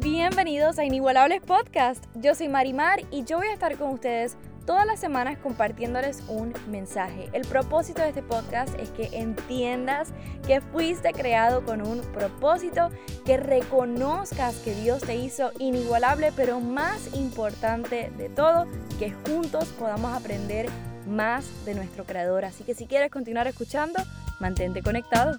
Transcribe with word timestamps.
bienvenidos 0.00 0.78
a 0.78 0.84
Inigualables 0.84 1.42
Podcast. 1.42 2.04
Yo 2.14 2.34
soy 2.34 2.48
Marimar 2.48 3.00
y 3.10 3.24
yo 3.24 3.36
voy 3.36 3.48
a 3.48 3.52
estar 3.52 3.76
con 3.76 3.90
ustedes 3.90 4.36
todas 4.64 4.86
las 4.86 4.98
semanas 4.98 5.36
compartiéndoles 5.38 6.22
un 6.28 6.54
mensaje. 6.70 7.28
El 7.34 7.46
propósito 7.46 8.00
de 8.00 8.08
este 8.08 8.22
podcast 8.22 8.74
es 8.78 8.90
que 8.90 9.10
entiendas 9.12 10.12
que 10.46 10.62
fuiste 10.62 11.12
creado 11.12 11.64
con 11.64 11.86
un 11.86 12.00
propósito, 12.12 12.88
que 13.26 13.36
reconozcas 13.36 14.56
que 14.60 14.74
Dios 14.74 15.02
te 15.02 15.16
hizo 15.16 15.52
inigualable, 15.58 16.32
pero 16.34 16.60
más 16.60 17.14
importante 17.14 18.10
de 18.16 18.30
todo, 18.30 18.66
que 18.98 19.12
juntos 19.12 19.68
podamos 19.78 20.16
aprender 20.16 20.66
más 21.06 21.46
de 21.66 21.74
nuestro 21.74 22.04
creador. 22.04 22.46
Así 22.46 22.64
que 22.64 22.74
si 22.74 22.86
quieres 22.86 23.10
continuar 23.10 23.46
escuchando, 23.48 24.02
mantente 24.38 24.82
conectado. 24.82 25.38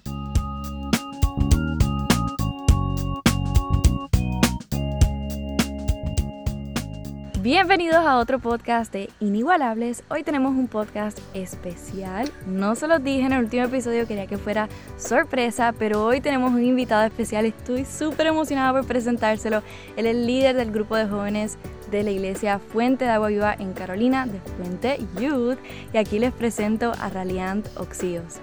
Bienvenidos 7.42 8.06
a 8.06 8.18
otro 8.18 8.38
podcast 8.38 8.92
de 8.92 9.08
Inigualables. 9.18 10.04
Hoy 10.08 10.22
tenemos 10.22 10.52
un 10.52 10.68
podcast 10.68 11.18
especial. 11.34 12.30
No 12.46 12.76
se 12.76 12.86
los 12.86 13.02
dije 13.02 13.26
en 13.26 13.32
el 13.32 13.40
último 13.40 13.64
episodio, 13.64 14.06
quería 14.06 14.28
que 14.28 14.38
fuera 14.38 14.68
sorpresa, 14.96 15.74
pero 15.76 16.04
hoy 16.04 16.20
tenemos 16.20 16.52
un 16.52 16.62
invitado 16.62 17.04
especial. 17.04 17.44
Estoy 17.44 17.84
súper 17.84 18.28
emocionada 18.28 18.72
por 18.72 18.86
presentárselo. 18.86 19.64
Él 19.96 20.06
es 20.06 20.14
el 20.14 20.24
líder 20.24 20.54
del 20.54 20.70
grupo 20.70 20.94
de 20.94 21.08
jóvenes 21.08 21.58
de 21.90 22.04
la 22.04 22.12
iglesia 22.12 22.60
Fuente 22.60 23.06
de 23.06 23.10
Agua 23.10 23.26
Viva 23.26 23.56
en 23.58 23.72
Carolina, 23.72 24.24
de 24.24 24.38
Fuente 24.52 24.98
Youth. 25.20 25.58
Y 25.92 25.98
aquí 25.98 26.20
les 26.20 26.32
presento 26.32 26.92
a 27.00 27.08
Raliant 27.08 27.66
Oxíos. 27.76 28.36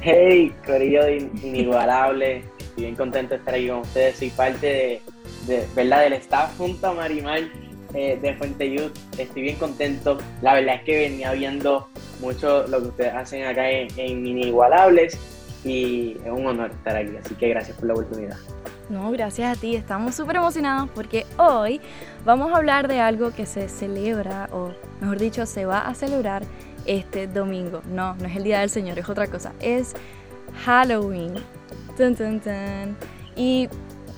Hey, 0.00 0.54
Corillo 0.64 1.04
de 1.04 1.30
Inigualable. 1.42 2.44
Estoy 2.58 2.84
bien 2.84 2.96
contento 2.96 3.34
de 3.34 3.40
estar 3.40 3.54
aquí 3.54 3.68
con 3.68 3.80
ustedes. 3.80 4.16
Soy 4.16 4.30
parte 4.30 5.02
de, 5.46 5.66
¿verdad? 5.76 6.04
del 6.04 6.14
staff 6.14 6.56
junto 6.56 6.86
a 6.86 6.94
Marimar 6.94 7.42
eh, 7.94 8.18
de 8.20 8.34
Fuente 8.34 8.70
Youth. 8.70 8.92
Estoy 9.18 9.42
bien 9.42 9.56
contento. 9.56 10.18
La 10.40 10.54
verdad 10.54 10.76
es 10.76 10.82
que 10.82 10.96
venía 10.96 11.32
viendo 11.32 11.88
mucho 12.20 12.66
lo 12.68 12.80
que 12.80 12.88
ustedes 12.88 13.14
hacen 13.14 13.44
acá 13.44 13.70
en, 13.70 13.88
en 13.96 14.26
Inigualables 14.26 15.18
y 15.64 16.16
es 16.24 16.30
un 16.30 16.46
honor 16.46 16.70
estar 16.70 16.96
aquí. 16.96 17.16
Así 17.16 17.34
que 17.34 17.48
gracias 17.48 17.76
por 17.76 17.86
la 17.86 17.94
oportunidad. 17.94 18.36
No, 18.88 19.10
gracias 19.10 19.56
a 19.56 19.60
ti. 19.60 19.76
Estamos 19.76 20.14
súper 20.14 20.36
emocionados 20.36 20.90
porque 20.94 21.24
hoy 21.38 21.80
vamos 22.24 22.52
a 22.52 22.56
hablar 22.56 22.88
de 22.88 23.00
algo 23.00 23.30
que 23.30 23.46
se 23.46 23.68
celebra, 23.68 24.48
o 24.52 24.72
mejor 25.00 25.18
dicho, 25.18 25.46
se 25.46 25.64
va 25.64 25.86
a 25.86 25.94
celebrar 25.94 26.42
este 26.84 27.26
domingo. 27.26 27.82
No, 27.86 28.14
no 28.14 28.26
es 28.26 28.36
el 28.36 28.44
Día 28.44 28.60
del 28.60 28.70
Señor, 28.70 28.98
es 28.98 29.08
otra 29.08 29.28
cosa. 29.28 29.52
Es 29.60 29.94
Halloween. 30.64 31.34
Y 33.36 33.68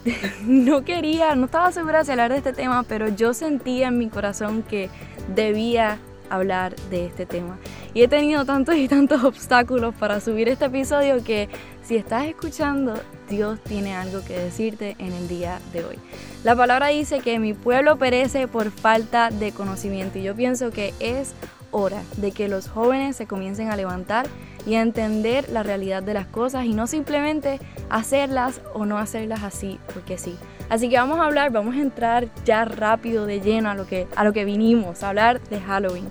no 0.46 0.84
quería, 0.84 1.34
no 1.34 1.46
estaba 1.46 1.72
segura 1.72 2.02
de 2.02 2.12
hablar 2.12 2.32
de 2.32 2.38
este 2.38 2.52
tema, 2.52 2.82
pero 2.82 3.08
yo 3.08 3.34
sentía 3.34 3.88
en 3.88 3.98
mi 3.98 4.08
corazón 4.08 4.62
que 4.62 4.90
debía 5.34 5.98
hablar 6.30 6.74
de 6.90 7.06
este 7.06 7.26
tema. 7.26 7.58
Y 7.92 8.02
he 8.02 8.08
tenido 8.08 8.44
tantos 8.44 8.76
y 8.76 8.88
tantos 8.88 9.24
obstáculos 9.24 9.94
para 9.94 10.20
subir 10.20 10.48
este 10.48 10.66
episodio 10.66 11.22
que 11.22 11.48
si 11.82 11.96
estás 11.96 12.26
escuchando, 12.26 12.94
Dios 13.28 13.60
tiene 13.60 13.94
algo 13.94 14.24
que 14.24 14.38
decirte 14.38 14.96
en 14.98 15.12
el 15.12 15.28
día 15.28 15.60
de 15.72 15.84
hoy. 15.84 15.98
La 16.42 16.56
palabra 16.56 16.88
dice 16.88 17.20
que 17.20 17.38
mi 17.38 17.54
pueblo 17.54 17.98
perece 17.98 18.48
por 18.48 18.70
falta 18.70 19.30
de 19.30 19.52
conocimiento 19.52 20.18
y 20.18 20.22
yo 20.22 20.34
pienso 20.34 20.70
que 20.70 20.94
es 20.98 21.34
hora 21.74 22.02
de 22.16 22.30
que 22.32 22.48
los 22.48 22.68
jóvenes 22.68 23.16
se 23.16 23.26
comiencen 23.26 23.68
a 23.68 23.76
levantar 23.76 24.26
y 24.64 24.76
a 24.76 24.80
entender 24.80 25.48
la 25.50 25.62
realidad 25.62 26.02
de 26.02 26.14
las 26.14 26.26
cosas 26.26 26.64
y 26.64 26.72
no 26.72 26.86
simplemente 26.86 27.60
hacerlas 27.90 28.62
o 28.72 28.86
no 28.86 28.96
hacerlas 28.96 29.42
así 29.42 29.78
porque 29.92 30.16
sí. 30.16 30.36
Así 30.70 30.88
que 30.88 30.96
vamos 30.96 31.18
a 31.18 31.24
hablar, 31.24 31.50
vamos 31.50 31.74
a 31.74 31.80
entrar 31.80 32.28
ya 32.44 32.64
rápido 32.64 33.26
de 33.26 33.40
lleno 33.40 33.68
a 33.70 33.74
lo 33.74 33.86
que, 33.86 34.06
a 34.16 34.24
lo 34.24 34.32
que 34.32 34.44
vinimos, 34.44 35.02
a 35.02 35.10
hablar 35.10 35.42
de 35.48 35.60
Halloween. 35.60 36.08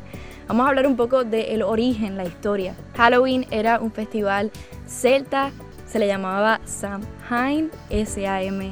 Vamos 0.48 0.66
a 0.66 0.70
hablar 0.70 0.86
un 0.86 0.98
poco 0.98 1.24
del 1.24 1.64
origen, 1.64 2.18
la 2.18 2.26
historia. 2.26 2.76
Halloween 2.96 3.48
era 3.50 3.80
un 3.80 3.92
festival 3.92 4.52
celta, 4.86 5.52
se 5.88 6.00
le 6.00 6.08
llamaba 6.08 6.60
Samhain, 6.66 7.72
S-A-M-H-A-I-N, 7.90 8.66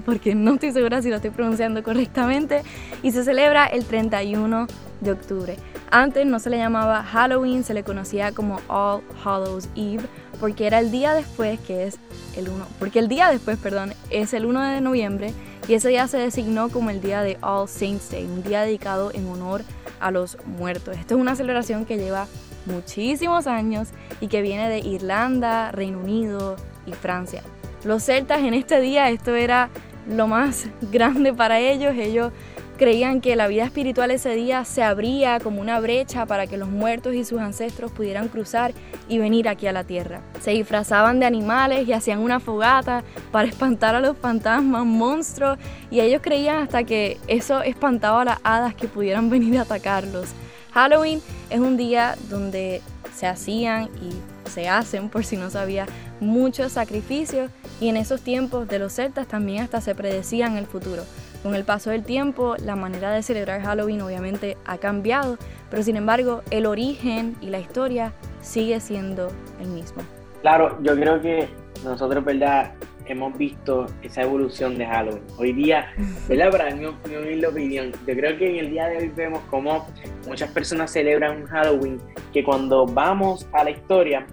porque 0.04 0.34
no 0.34 0.54
estoy 0.54 0.72
segura 0.72 1.00
si 1.02 1.08
lo 1.08 1.16
estoy 1.16 1.30
pronunciando 1.30 1.82
correctamente, 1.82 2.62
y 3.02 3.10
se 3.12 3.24
celebra 3.24 3.66
el 3.66 3.84
31 3.84 4.66
de 5.00 5.12
octubre. 5.12 5.56
Antes 5.90 6.26
no 6.26 6.38
se 6.38 6.50
le 6.50 6.58
llamaba 6.58 7.02
Halloween, 7.02 7.64
se 7.64 7.74
le 7.74 7.84
conocía 7.84 8.32
como 8.32 8.60
All 8.68 9.02
Hallows 9.24 9.68
Eve, 9.74 10.04
porque 10.40 10.66
era 10.66 10.78
el 10.78 10.90
día 10.90 11.14
después, 11.14 11.58
que 11.60 11.86
es 11.86 11.98
el 12.36 12.48
1, 12.48 12.66
porque 12.78 12.98
el 12.98 13.08
día 13.08 13.30
después, 13.30 13.58
perdón, 13.58 13.92
es 14.10 14.34
el 14.34 14.46
1 14.46 14.60
de 14.62 14.80
noviembre, 14.80 15.32
y 15.66 15.74
ese 15.74 15.88
día 15.88 16.08
se 16.08 16.18
designó 16.18 16.68
como 16.68 16.90
el 16.90 17.00
día 17.00 17.22
de 17.22 17.36
All 17.42 17.68
Saints 17.68 18.10
Day, 18.10 18.24
un 18.24 18.42
día 18.42 18.62
dedicado 18.62 19.10
en 19.12 19.26
honor 19.28 19.62
a 20.00 20.10
los 20.10 20.38
muertos. 20.46 20.96
Esto 20.96 21.14
es 21.14 21.20
una 21.20 21.36
celebración 21.36 21.84
que 21.84 21.98
lleva 21.98 22.26
muchísimos 22.66 23.46
años 23.46 23.88
y 24.20 24.28
que 24.28 24.42
viene 24.42 24.68
de 24.68 24.78
Irlanda, 24.78 25.72
Reino 25.72 25.98
Unido 25.98 26.56
y 26.86 26.92
Francia. 26.92 27.42
Los 27.84 28.04
celtas 28.04 28.40
en 28.40 28.54
este 28.54 28.80
día 28.80 29.10
esto 29.10 29.34
era 29.34 29.68
lo 30.08 30.26
más 30.26 30.66
grande 30.92 31.32
para 31.32 31.60
ellos. 31.60 31.94
Ellos 31.96 32.32
creían 32.78 33.20
que 33.20 33.36
la 33.36 33.48
vida 33.48 33.64
espiritual 33.64 34.12
ese 34.12 34.34
día 34.34 34.64
se 34.64 34.82
abría 34.82 35.40
como 35.40 35.60
una 35.60 35.80
brecha 35.80 36.24
para 36.24 36.46
que 36.46 36.56
los 36.56 36.68
muertos 36.68 37.14
y 37.14 37.24
sus 37.24 37.40
ancestros 37.40 37.90
pudieran 37.90 38.28
cruzar 38.28 38.72
y 39.08 39.18
venir 39.18 39.48
aquí 39.48 39.66
a 39.66 39.72
la 39.72 39.84
tierra. 39.84 40.22
Se 40.40 40.52
disfrazaban 40.52 41.18
de 41.20 41.26
animales 41.26 41.86
y 41.86 41.92
hacían 41.92 42.20
una 42.20 42.40
fogata 42.40 43.02
para 43.32 43.48
espantar 43.48 43.96
a 43.96 44.00
los 44.00 44.16
fantasmas, 44.16 44.86
monstruos, 44.86 45.58
y 45.90 46.00
ellos 46.00 46.22
creían 46.22 46.62
hasta 46.62 46.84
que 46.84 47.18
eso 47.26 47.60
espantaba 47.62 48.22
a 48.22 48.24
las 48.24 48.38
hadas 48.44 48.74
que 48.74 48.88
pudieran 48.88 49.28
venir 49.30 49.58
a 49.58 49.62
atacarlos. 49.62 50.28
Halloween 50.72 51.20
es 51.50 51.58
un 51.58 51.76
día 51.76 52.16
donde 52.30 52.80
se 53.14 53.26
hacían 53.26 53.90
y 54.00 54.48
se 54.48 54.68
hacen, 54.68 55.08
por 55.08 55.24
si 55.24 55.36
no 55.36 55.50
sabía, 55.50 55.86
muchos 56.20 56.72
sacrificios 56.72 57.50
y 57.80 57.88
en 57.88 57.96
esos 57.96 58.20
tiempos 58.20 58.68
de 58.68 58.78
los 58.78 58.92
celtas 58.92 59.26
también 59.26 59.64
hasta 59.64 59.80
se 59.80 59.94
predecían 59.94 60.56
el 60.56 60.66
futuro. 60.66 61.02
Con 61.42 61.54
el 61.54 61.64
paso 61.64 61.90
del 61.90 62.02
tiempo, 62.02 62.56
la 62.64 62.74
manera 62.74 63.12
de 63.12 63.22
celebrar 63.22 63.62
Halloween 63.62 64.00
obviamente 64.00 64.56
ha 64.64 64.78
cambiado, 64.78 65.38
pero 65.70 65.82
sin 65.82 65.96
embargo 65.96 66.42
el 66.50 66.66
origen 66.66 67.36
y 67.40 67.46
la 67.46 67.60
historia 67.60 68.12
sigue 68.40 68.80
siendo 68.80 69.30
el 69.60 69.68
mismo. 69.68 70.02
Claro, 70.42 70.78
yo 70.82 70.94
creo 70.96 71.20
que 71.20 71.48
nosotros, 71.84 72.24
¿verdad? 72.24 72.72
Hemos 73.06 73.38
visto 73.38 73.86
esa 74.02 74.22
evolución 74.22 74.76
de 74.76 74.84
Halloween. 74.84 75.22
Hoy 75.38 75.52
día, 75.52 75.86
¿verdad? 76.28 76.50
Para 76.50 76.74
mi, 76.74 76.86
mi 77.08 77.16
humilde 77.16 77.46
opinión, 77.46 77.92
yo 78.06 78.14
creo 78.14 78.36
que 78.36 78.50
en 78.50 78.66
el 78.66 78.70
día 78.70 78.88
de 78.88 78.98
hoy 78.98 79.08
vemos 79.08 79.40
cómo 79.48 79.86
muchas 80.26 80.50
personas 80.50 80.90
celebran 80.90 81.42
un 81.42 81.46
Halloween 81.46 81.98
que 82.32 82.44
cuando 82.44 82.84
vamos 82.84 83.46
a 83.52 83.64
la 83.64 83.70
historia 83.70 84.26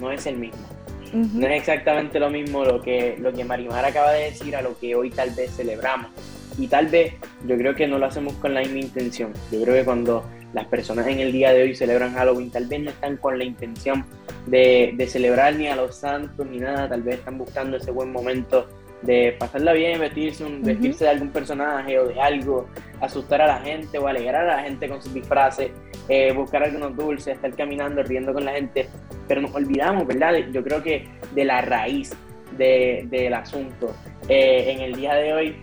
no 0.00 0.10
es 0.10 0.26
el 0.26 0.38
mismo. 0.38 0.66
No 1.12 1.46
es 1.46 1.60
exactamente 1.60 2.18
lo 2.18 2.28
mismo 2.30 2.64
lo 2.64 2.82
que, 2.82 3.16
lo 3.18 3.32
que 3.32 3.44
Marimar 3.44 3.84
acaba 3.84 4.10
de 4.12 4.24
decir 4.24 4.56
a 4.56 4.60
lo 4.60 4.76
que 4.78 4.94
hoy 4.94 5.10
tal 5.10 5.30
vez 5.30 5.54
celebramos. 5.54 6.10
Y 6.58 6.68
tal 6.68 6.86
vez 6.86 7.14
yo 7.46 7.56
creo 7.56 7.74
que 7.74 7.86
no 7.86 7.98
lo 7.98 8.06
hacemos 8.06 8.34
con 8.34 8.54
la 8.54 8.60
misma 8.60 8.78
intención. 8.78 9.32
Yo 9.50 9.62
creo 9.62 9.74
que 9.74 9.84
cuando 9.84 10.24
las 10.52 10.66
personas 10.66 11.06
en 11.06 11.20
el 11.20 11.32
día 11.32 11.52
de 11.52 11.62
hoy 11.62 11.74
celebran 11.74 12.14
Halloween, 12.14 12.50
tal 12.50 12.66
vez 12.66 12.80
no 12.80 12.90
están 12.90 13.16
con 13.18 13.38
la 13.38 13.44
intención 13.44 14.04
de, 14.46 14.94
de 14.96 15.06
celebrar 15.06 15.54
ni 15.56 15.66
a 15.68 15.76
los 15.76 15.96
santos 15.96 16.46
ni 16.46 16.58
nada, 16.58 16.88
tal 16.88 17.02
vez 17.02 17.16
están 17.16 17.36
buscando 17.36 17.76
ese 17.76 17.90
buen 17.90 18.10
momento 18.10 18.66
de 19.02 19.36
pasarla 19.38 19.72
bien, 19.72 20.00
vestirse, 20.00 20.44
un, 20.44 20.62
vestirse 20.62 21.04
de 21.04 21.10
algún 21.10 21.30
personaje 21.30 21.98
o 21.98 22.08
de 22.08 22.20
algo, 22.20 22.66
asustar 23.00 23.40
a 23.42 23.46
la 23.46 23.58
gente 23.58 23.98
o 23.98 24.06
alegrar 24.06 24.48
a 24.48 24.56
la 24.56 24.62
gente 24.62 24.88
con 24.88 25.02
sus 25.02 25.12
disfraces, 25.12 25.70
eh, 26.08 26.32
buscar 26.32 26.62
algunos 26.64 26.96
dulces, 26.96 27.34
estar 27.34 27.54
caminando, 27.54 28.02
riendo 28.02 28.32
con 28.32 28.44
la 28.44 28.52
gente, 28.52 28.88
pero 29.28 29.40
nos 29.40 29.54
olvidamos, 29.54 30.06
¿verdad? 30.06 30.34
Yo 30.52 30.62
creo 30.62 30.82
que 30.82 31.06
de 31.34 31.44
la 31.44 31.60
raíz 31.60 32.14
de, 32.56 33.06
del 33.10 33.34
asunto. 33.34 33.94
Eh, 34.28 34.72
en 34.72 34.80
el 34.80 34.96
día 34.96 35.14
de 35.14 35.32
hoy 35.32 35.56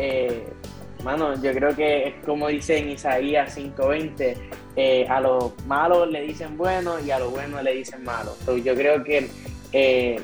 eh, 0.00 0.44
mano, 1.04 1.34
yo 1.42 1.52
creo 1.52 1.76
que 1.76 2.08
es 2.08 2.14
como 2.24 2.48
dice 2.48 2.78
en 2.78 2.90
Isaías 2.90 3.54
5:20, 3.56 4.34
eh, 4.76 5.06
a 5.08 5.20
los 5.20 5.52
malos 5.66 6.10
le 6.10 6.22
dicen 6.22 6.56
bueno 6.56 6.98
y 7.00 7.10
a 7.10 7.18
los 7.18 7.30
buenos 7.30 7.62
le 7.62 7.74
dicen 7.74 8.02
malo. 8.02 8.34
yo 8.64 8.74
creo 8.74 9.04
que 9.04 9.28
eh, 9.72 10.20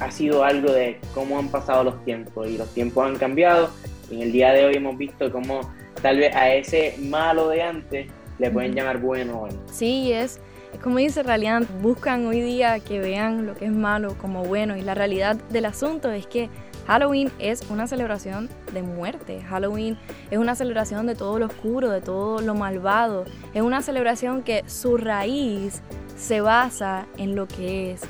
ha 0.00 0.10
sido 0.10 0.42
algo 0.42 0.72
de 0.72 0.98
cómo 1.14 1.38
han 1.38 1.48
pasado 1.48 1.84
los 1.84 2.04
tiempos 2.04 2.48
y 2.48 2.58
los 2.58 2.68
tiempos 2.74 3.06
han 3.06 3.16
cambiado. 3.16 3.70
en 4.10 4.22
el 4.22 4.32
día 4.32 4.52
de 4.52 4.66
hoy 4.66 4.74
hemos 4.74 4.98
visto 4.98 5.30
cómo 5.30 5.60
tal 6.02 6.18
vez 6.18 6.34
a 6.34 6.52
ese 6.52 6.96
malo 6.98 7.48
de 7.48 7.62
antes 7.62 8.06
le 8.38 8.50
pueden 8.50 8.74
llamar 8.74 8.98
bueno 8.98 9.42
hoy. 9.42 9.52
Sí, 9.70 10.12
es, 10.12 10.40
como 10.82 10.98
dice 10.98 11.22
Raliant, 11.22 11.70
buscan 11.80 12.26
hoy 12.26 12.40
día 12.40 12.80
que 12.80 12.98
vean 12.98 13.46
lo 13.46 13.54
que 13.54 13.66
es 13.66 13.72
malo 13.72 14.18
como 14.18 14.44
bueno 14.44 14.76
y 14.76 14.82
la 14.82 14.94
realidad 14.94 15.36
del 15.50 15.66
asunto 15.66 16.10
es 16.10 16.26
que 16.26 16.50
Halloween 16.86 17.30
es 17.38 17.62
una 17.70 17.86
celebración 17.86 18.48
de 18.72 18.82
muerte. 18.82 19.42
Halloween 19.42 19.98
es 20.30 20.38
una 20.38 20.54
celebración 20.54 21.06
de 21.06 21.14
todo 21.14 21.38
lo 21.38 21.46
oscuro, 21.46 21.90
de 21.90 22.00
todo 22.00 22.40
lo 22.40 22.54
malvado. 22.54 23.24
Es 23.54 23.62
una 23.62 23.82
celebración 23.82 24.42
que 24.42 24.64
su 24.66 24.96
raíz 24.96 25.80
se 26.16 26.40
basa 26.40 27.06
en 27.16 27.34
lo 27.34 27.48
que 27.48 27.92
es 27.92 28.02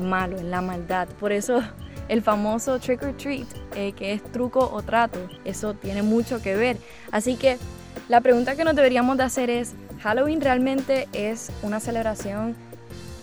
malo, 0.00 0.38
en 0.38 0.50
la 0.50 0.60
maldad. 0.60 1.08
Por 1.18 1.32
eso 1.32 1.60
el 2.08 2.22
famoso 2.22 2.78
trick 2.78 3.02
or 3.02 3.16
treat, 3.16 3.46
eh, 3.74 3.92
que 3.92 4.12
es 4.12 4.22
truco 4.22 4.70
o 4.72 4.82
trato. 4.82 5.18
Eso 5.44 5.74
tiene 5.74 6.02
mucho 6.02 6.40
que 6.40 6.56
ver. 6.56 6.76
Así 7.10 7.36
que 7.36 7.58
la 8.08 8.20
pregunta 8.20 8.56
que 8.56 8.64
nos 8.64 8.74
deberíamos 8.74 9.16
de 9.16 9.24
hacer 9.24 9.50
es, 9.50 9.74
¿Halloween 10.02 10.40
realmente 10.40 11.08
es 11.12 11.52
una 11.62 11.78
celebración 11.78 12.56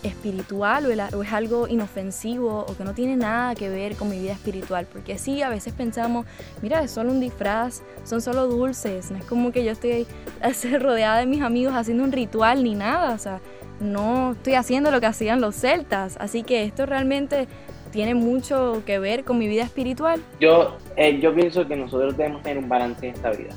espiritual 0.02 0.86
o 1.14 1.22
es 1.22 1.32
algo 1.32 1.68
inofensivo 1.68 2.64
o 2.68 2.76
que 2.76 2.84
no 2.84 2.94
tiene 2.94 3.16
nada 3.16 3.54
que 3.54 3.68
ver 3.68 3.96
con 3.96 4.08
mi 4.08 4.18
vida 4.18 4.32
espiritual. 4.32 4.86
Porque 4.90 5.18
sí, 5.18 5.42
a 5.42 5.48
veces 5.48 5.72
pensamos, 5.72 6.26
mira, 6.62 6.82
es 6.82 6.90
solo 6.90 7.12
un 7.12 7.20
disfraz, 7.20 7.82
son 8.04 8.20
solo 8.20 8.46
dulces, 8.46 9.10
no 9.10 9.18
es 9.18 9.24
como 9.24 9.52
que 9.52 9.64
yo 9.64 9.72
estoy 9.72 10.06
rodeada 10.78 11.18
de 11.18 11.26
mis 11.26 11.42
amigos 11.42 11.74
haciendo 11.74 12.04
un 12.04 12.12
ritual 12.12 12.62
ni 12.64 12.74
nada, 12.74 13.14
o 13.14 13.18
sea, 13.18 13.40
no 13.80 14.32
estoy 14.32 14.54
haciendo 14.54 14.90
lo 14.90 15.00
que 15.00 15.06
hacían 15.06 15.40
los 15.40 15.54
celtas. 15.54 16.16
Así 16.18 16.42
que 16.42 16.64
esto 16.64 16.86
realmente 16.86 17.46
tiene 17.90 18.14
mucho 18.14 18.82
que 18.84 18.98
ver 18.98 19.24
con 19.24 19.38
mi 19.38 19.48
vida 19.48 19.62
espiritual. 19.62 20.20
Yo, 20.40 20.76
eh, 20.96 21.18
yo 21.20 21.34
pienso 21.34 21.66
que 21.66 21.76
nosotros 21.76 22.16
debemos 22.16 22.42
tener 22.42 22.58
un 22.58 22.68
balance 22.68 23.08
en 23.08 23.14
esta 23.14 23.30
vida. 23.30 23.54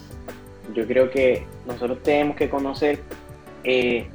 Yo 0.74 0.88
creo 0.88 1.10
que 1.10 1.46
nosotros 1.66 2.02
tenemos 2.04 2.36
que 2.38 2.50
conocer 2.50 3.00
eh, 3.64 4.08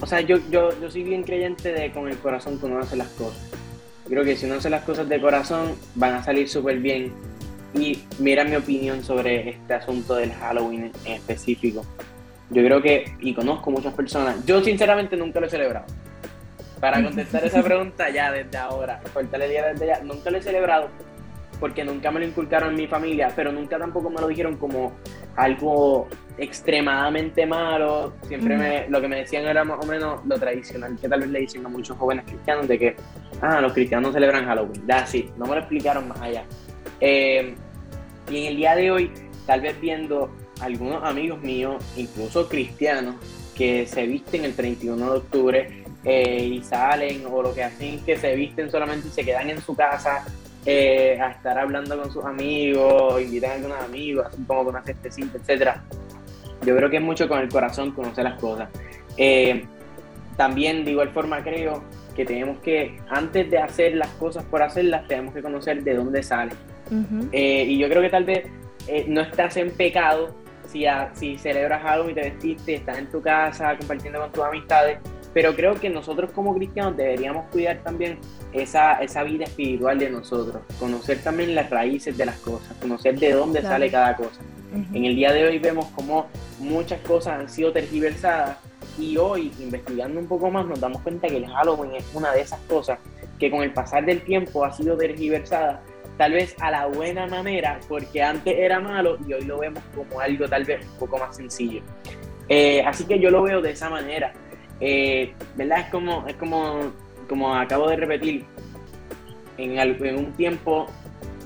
o 0.00 0.06
sea, 0.06 0.20
yo, 0.20 0.38
yo, 0.50 0.70
yo 0.80 0.90
soy 0.90 1.02
bien 1.02 1.22
creyente 1.22 1.72
de 1.72 1.90
con 1.92 2.08
el 2.08 2.16
corazón 2.18 2.58
que 2.58 2.66
uno 2.66 2.78
hace 2.78 2.96
las 2.96 3.08
cosas. 3.08 3.40
Creo 4.08 4.24
que 4.24 4.36
si 4.36 4.46
uno 4.46 4.54
hace 4.56 4.70
las 4.70 4.82
cosas 4.84 5.08
de 5.08 5.20
corazón, 5.20 5.74
van 5.94 6.14
a 6.14 6.22
salir 6.22 6.48
súper 6.48 6.78
bien. 6.78 7.12
Y 7.74 8.04
mira 8.18 8.44
mi 8.44 8.56
opinión 8.56 9.04
sobre 9.04 9.50
este 9.50 9.74
asunto 9.74 10.14
del 10.14 10.32
Halloween 10.32 10.92
en 11.04 11.12
específico. 11.12 11.84
Yo 12.50 12.64
creo 12.64 12.80
que, 12.80 13.14
y 13.20 13.34
conozco 13.34 13.70
muchas 13.70 13.92
personas, 13.92 14.44
yo 14.46 14.62
sinceramente 14.62 15.16
nunca 15.16 15.40
lo 15.40 15.46
he 15.46 15.50
celebrado. 15.50 15.86
Para 16.80 17.02
contestar 17.02 17.44
esa 17.44 17.62
pregunta 17.64 18.08
ya 18.08 18.32
desde 18.32 18.56
ahora, 18.56 19.00
el 19.14 19.50
día 19.50 19.66
desde 19.66 19.86
ya, 19.86 20.00
nunca 20.00 20.30
lo 20.30 20.38
he 20.38 20.42
celebrado 20.42 20.88
porque 21.60 21.84
nunca 21.84 22.10
me 22.10 22.20
lo 22.20 22.26
inculcaron 22.26 22.70
en 22.70 22.76
mi 22.76 22.86
familia, 22.86 23.32
pero 23.34 23.52
nunca 23.52 23.78
tampoco 23.78 24.10
me 24.10 24.20
lo 24.20 24.28
dijeron 24.28 24.56
como 24.56 24.92
algo 25.36 26.08
extremadamente 26.36 27.46
malo. 27.46 28.14
Siempre 28.26 28.56
me, 28.56 28.88
lo 28.88 29.00
que 29.00 29.08
me 29.08 29.16
decían 29.16 29.44
era 29.44 29.64
más 29.64 29.84
o 29.84 29.86
menos 29.86 30.24
lo 30.24 30.38
tradicional 30.38 30.96
que 31.00 31.08
tal 31.08 31.20
vez 31.20 31.28
le 31.28 31.40
dicen 31.40 31.66
a 31.66 31.68
muchos 31.68 31.96
jóvenes 31.96 32.24
cristianos 32.26 32.68
de 32.68 32.78
que, 32.78 32.96
ah, 33.40 33.60
los 33.60 33.72
cristianos 33.72 34.12
celebran 34.12 34.46
Halloween. 34.46 34.86
Da, 34.86 35.06
sí, 35.06 35.30
no 35.36 35.46
me 35.46 35.54
lo 35.54 35.60
explicaron 35.60 36.08
más 36.08 36.20
allá. 36.20 36.44
Eh, 37.00 37.54
y 38.30 38.36
en 38.36 38.46
el 38.46 38.56
día 38.56 38.76
de 38.76 38.90
hoy, 38.90 39.12
tal 39.46 39.60
vez 39.60 39.80
viendo 39.80 40.30
algunos 40.60 41.02
amigos 41.04 41.40
míos, 41.40 41.82
incluso 41.96 42.48
cristianos, 42.48 43.16
que 43.54 43.86
se 43.86 44.06
visten 44.06 44.44
el 44.44 44.54
31 44.54 45.12
de 45.12 45.18
octubre 45.18 45.84
eh, 46.04 46.44
y 46.44 46.62
salen, 46.62 47.24
o 47.28 47.42
lo 47.42 47.52
que 47.52 47.64
hacen 47.64 48.04
que 48.04 48.16
se 48.16 48.36
visten 48.36 48.70
solamente 48.70 49.08
y 49.08 49.10
se 49.10 49.24
quedan 49.24 49.50
en 49.50 49.60
su 49.60 49.74
casa 49.74 50.24
eh, 50.66 51.18
a 51.20 51.30
estar 51.30 51.58
hablando 51.58 52.00
con 52.00 52.10
sus 52.10 52.24
amigos, 52.24 53.20
invitar 53.20 53.52
a 53.52 53.54
algunos 53.54 53.78
amigos, 53.80 54.26
así 54.26 54.42
como 54.44 54.64
con 54.64 54.74
una 54.74 54.84
cestecita, 54.84 55.38
etcétera. 55.38 55.82
Yo 56.64 56.76
creo 56.76 56.90
que 56.90 56.96
es 56.96 57.02
mucho 57.02 57.28
con 57.28 57.38
el 57.38 57.48
corazón 57.48 57.92
conocer 57.92 58.24
las 58.24 58.38
cosas. 58.40 58.68
Eh, 59.16 59.64
también 60.36 60.84
de 60.84 60.92
igual 60.92 61.10
forma 61.10 61.42
creo 61.42 61.82
que 62.14 62.24
tenemos 62.24 62.58
que, 62.58 63.00
antes 63.08 63.50
de 63.50 63.58
hacer 63.58 63.94
las 63.94 64.08
cosas 64.14 64.44
por 64.44 64.62
hacerlas, 64.62 65.06
tenemos 65.06 65.34
que 65.34 65.42
conocer 65.42 65.82
de 65.82 65.94
dónde 65.94 66.22
salen. 66.22 66.56
Eh, 67.32 67.64
y 67.68 67.78
yo 67.78 67.88
creo 67.88 68.02
que 68.02 68.08
tal 68.08 68.24
vez 68.24 68.46
no 69.06 69.20
estás 69.20 69.56
en 69.58 69.70
pecado 69.70 70.34
si, 70.68 70.84
si 71.14 71.38
celebras 71.38 71.84
algo 71.84 72.10
y 72.10 72.14
te 72.14 72.20
vestiste, 72.22 72.74
estás 72.74 72.98
en 72.98 73.10
tu 73.10 73.20
casa 73.20 73.76
compartiendo 73.76 74.20
con 74.20 74.32
tus 74.32 74.44
amistades, 74.44 74.98
pero 75.34 75.54
creo 75.54 75.74
que 75.74 75.88
nosotros 75.88 76.30
como 76.32 76.54
cristianos 76.54 76.96
deberíamos 76.96 77.46
cuidar 77.50 77.78
también 77.82 78.18
esa, 78.52 78.94
esa 79.02 79.22
vida 79.22 79.44
espiritual 79.44 79.98
de 79.98 80.10
nosotros, 80.10 80.62
conocer 80.78 81.18
también 81.22 81.54
las 81.54 81.70
raíces 81.70 82.16
de 82.16 82.26
las 82.26 82.38
cosas, 82.38 82.76
conocer 82.80 83.18
de 83.18 83.32
dónde 83.32 83.62
sale 83.62 83.90
cada 83.90 84.16
cosa. 84.16 84.40
En 84.92 85.04
el 85.04 85.16
día 85.16 85.32
de 85.32 85.46
hoy 85.46 85.58
vemos 85.58 85.86
como 85.94 86.26
muchas 86.58 87.00
cosas 87.00 87.40
han 87.40 87.48
sido 87.48 87.72
tergiversadas 87.72 88.58
y 88.98 89.16
hoy, 89.16 89.52
investigando 89.60 90.20
un 90.20 90.26
poco 90.26 90.50
más, 90.50 90.66
nos 90.66 90.80
damos 90.80 91.00
cuenta 91.02 91.28
que 91.28 91.36
el 91.36 91.46
Halloween 91.46 91.94
es 91.94 92.04
una 92.14 92.32
de 92.32 92.40
esas 92.40 92.60
cosas 92.60 92.98
que 93.38 93.50
con 93.50 93.62
el 93.62 93.72
pasar 93.72 94.04
del 94.04 94.22
tiempo 94.22 94.64
ha 94.64 94.72
sido 94.72 94.96
tergiversada, 94.96 95.80
tal 96.16 96.32
vez 96.32 96.56
a 96.60 96.70
la 96.70 96.86
buena 96.86 97.26
manera, 97.26 97.78
porque 97.88 98.22
antes 98.22 98.54
era 98.58 98.80
malo 98.80 99.18
y 99.26 99.32
hoy 99.32 99.42
lo 99.42 99.58
vemos 99.58 99.82
como 99.94 100.20
algo 100.20 100.48
tal 100.48 100.64
vez 100.64 100.84
un 100.84 100.98
poco 100.98 101.18
más 101.18 101.36
sencillo. 101.36 101.80
Eh, 102.48 102.82
así 102.84 103.04
que 103.04 103.18
yo 103.18 103.30
lo 103.30 103.42
veo 103.42 103.60
de 103.60 103.70
esa 103.70 103.88
manera. 103.88 104.32
Eh, 104.80 105.32
¿Verdad? 105.56 105.80
Es 105.80 105.86
como, 105.86 106.26
es 106.26 106.34
como, 106.36 106.92
como 107.28 107.54
acabo 107.54 107.88
de 107.88 107.96
repetir, 107.96 108.44
en, 109.56 109.78
en 109.78 110.16
un 110.16 110.32
tiempo 110.32 110.86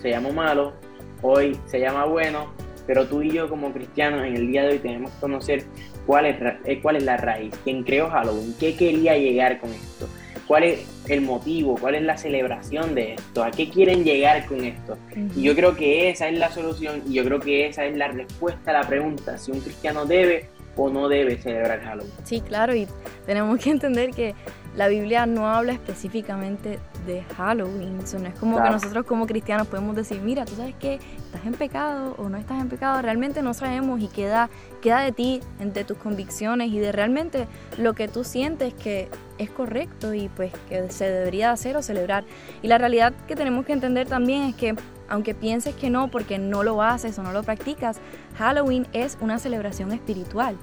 se 0.01 0.11
llamó 0.11 0.33
malo, 0.33 0.75
hoy 1.23 1.59
se 1.67 1.81
llama 1.81 2.05
bueno, 2.05 2.53
pero 2.87 3.07
tú 3.07 3.23
y 3.23 3.31
yo 3.31 3.49
como 3.49 3.73
cristianos 3.73 4.27
en 4.27 4.37
el 4.37 4.49
día 4.49 4.63
de 4.65 4.73
hoy 4.73 4.79
tenemos 4.79 5.11
que 5.13 5.21
conocer 5.21 5.65
cuál 6.07 6.27
es, 6.27 6.37
eh, 6.65 6.81
cuál 6.83 6.97
es 6.97 7.05
la 7.05 7.17
raíz, 7.17 7.55
quién 7.65 7.85
creó 7.85 8.11
Halloween, 8.11 8.55
qué 8.59 8.77
quería 8.77 9.17
llegar 9.17 9.61
con 9.61 9.71
esto, 9.71 10.09
cuál 10.47 10.65
es 10.65 10.87
el 11.09 11.23
motivo, 11.23 11.77
cuál 11.81 11.95
es 11.95 12.03
la 12.03 12.17
celebración 12.17 12.95
de 12.95 13.15
esto, 13.15 13.45
a 13.45 13.51
qué 13.51 13.71
quieren 13.71 14.05
llegar 14.05 14.47
con 14.47 14.65
esto. 14.65 14.99
Y 15.37 15.43
yo 15.43 15.55
creo 15.55 15.75
que 15.75 16.11
esa 16.11 16.29
es 16.29 16.39
la 16.39 16.51
solución 16.51 17.03
y 17.09 17.15
yo 17.15 17.25
creo 17.25 17.41
que 17.41 17.67
esa 17.67 17.85
es 17.87 17.97
la 17.97 18.09
respuesta 18.09 18.71
a 18.71 18.83
la 18.83 18.89
pregunta, 18.89 19.39
si 19.39 19.53
un 19.53 19.61
cristiano 19.61 20.05
debe 20.05 20.49
o 20.77 20.89
no 20.89 21.09
debe 21.09 21.39
celebrar 21.39 21.81
Halloween. 21.83 22.13
Sí, 22.25 22.41
claro, 22.41 22.75
y 22.75 22.87
tenemos 23.27 23.59
que 23.59 23.71
entender 23.71 24.11
que 24.11 24.35
la 24.77 24.89
Biblia 24.89 25.27
no 25.27 25.49
habla 25.49 25.73
específicamente 25.73 26.79
de 27.07 27.23
Halloween. 27.37 27.99
no 27.99 28.29
es 28.29 28.35
como 28.39 28.63
que 28.63 28.71
nosotros 28.71 29.05
como 29.05 29.27
cristianos 29.27 29.67
podemos 29.67 29.95
decir, 29.95 30.21
mira, 30.23 30.45
tú 30.45 30.55
sabes 30.55 30.75
que 30.77 30.95
estás 30.95 31.45
en 31.45 31.53
pecado 31.53 32.15
o 32.17 32.29
no 32.29 32.39
estás 32.39 32.61
en 32.61 32.69
pecado. 32.69 33.03
Realmente 33.03 33.43
no 33.43 33.53
sabemos 33.53 34.01
y 34.01 34.09
queda, 34.09 34.49
queda 34.81 35.01
de 35.01 35.13
ti, 35.13 35.41
de 35.59 35.85
tus 35.85 35.99
convicciones 35.99 36.71
y 36.71 36.79
de 36.79 36.91
realmente 36.91 37.47
lo 37.77 37.93
que 37.93 38.09
tú 38.09 38.25
sientes 38.25 38.73
que 38.73 39.09
es 39.39 39.51
correcto 39.51 40.15
y 40.15 40.29
pues 40.29 40.53
que 40.69 40.91
se 40.91 41.11
debería 41.11 41.51
hacer 41.51 41.77
o 41.77 41.83
celebrar. 41.83 42.25
Y 42.63 42.69
la 42.69 42.79
realidad 42.79 43.13
que 43.27 43.37
tenemos 43.37 43.67
que 43.67 43.75
entender 43.75 44.07
también 44.07 44.45
es 44.45 44.55
que 44.55 44.75
aunque 45.13 45.35
pienses 45.35 45.75
que 45.75 45.91
no 45.91 46.09
porque 46.09 46.39
no 46.39 46.63
lo 46.63 46.81
haces 46.83 47.19
o 47.19 47.23
no 47.23 47.33
lo 47.33 47.43
practicas, 47.43 47.99
Halloween 48.39 48.87
es 48.95 49.19
una 49.21 49.39
celebración 49.39 49.93
espiritual. 49.93 50.57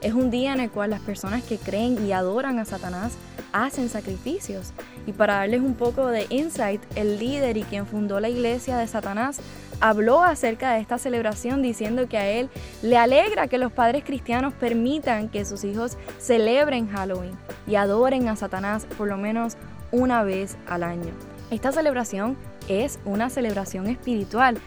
Es 0.00 0.14
un 0.14 0.30
día 0.30 0.54
en 0.54 0.60
el 0.60 0.70
cual 0.70 0.88
las 0.88 1.02
personas 1.02 1.42
que 1.42 1.58
creen 1.58 2.02
y 2.06 2.12
adoran 2.12 2.58
a 2.58 2.64
Satanás 2.64 3.12
hacen 3.52 3.90
sacrificios. 3.90 4.72
Y 5.06 5.12
para 5.12 5.34
darles 5.34 5.60
un 5.60 5.74
poco 5.74 6.06
de 6.06 6.26
insight, 6.30 6.80
el 6.96 7.18
líder 7.18 7.58
y 7.58 7.62
quien 7.64 7.86
fundó 7.86 8.20
la 8.20 8.30
iglesia 8.30 8.78
de 8.78 8.86
Satanás 8.86 9.38
habló 9.80 10.22
acerca 10.22 10.72
de 10.72 10.80
esta 10.80 10.96
celebración 10.96 11.60
diciendo 11.60 12.08
que 12.08 12.16
a 12.16 12.26
él 12.26 12.48
le 12.80 12.96
alegra 12.96 13.48
que 13.48 13.58
los 13.58 13.70
padres 13.70 14.02
cristianos 14.02 14.54
permitan 14.54 15.28
que 15.28 15.44
sus 15.44 15.62
hijos 15.62 15.98
celebren 16.18 16.88
Halloween 16.88 17.36
y 17.66 17.74
adoren 17.74 18.28
a 18.28 18.36
Satanás 18.36 18.86
por 18.96 19.08
lo 19.08 19.18
menos 19.18 19.58
una 19.92 20.22
vez 20.22 20.56
al 20.66 20.84
año. 20.84 21.12
Esta 21.50 21.70
celebración 21.70 22.38
es 22.68 22.98
una 23.04 23.30
celebración 23.30 23.86
espiritual. 23.86 24.58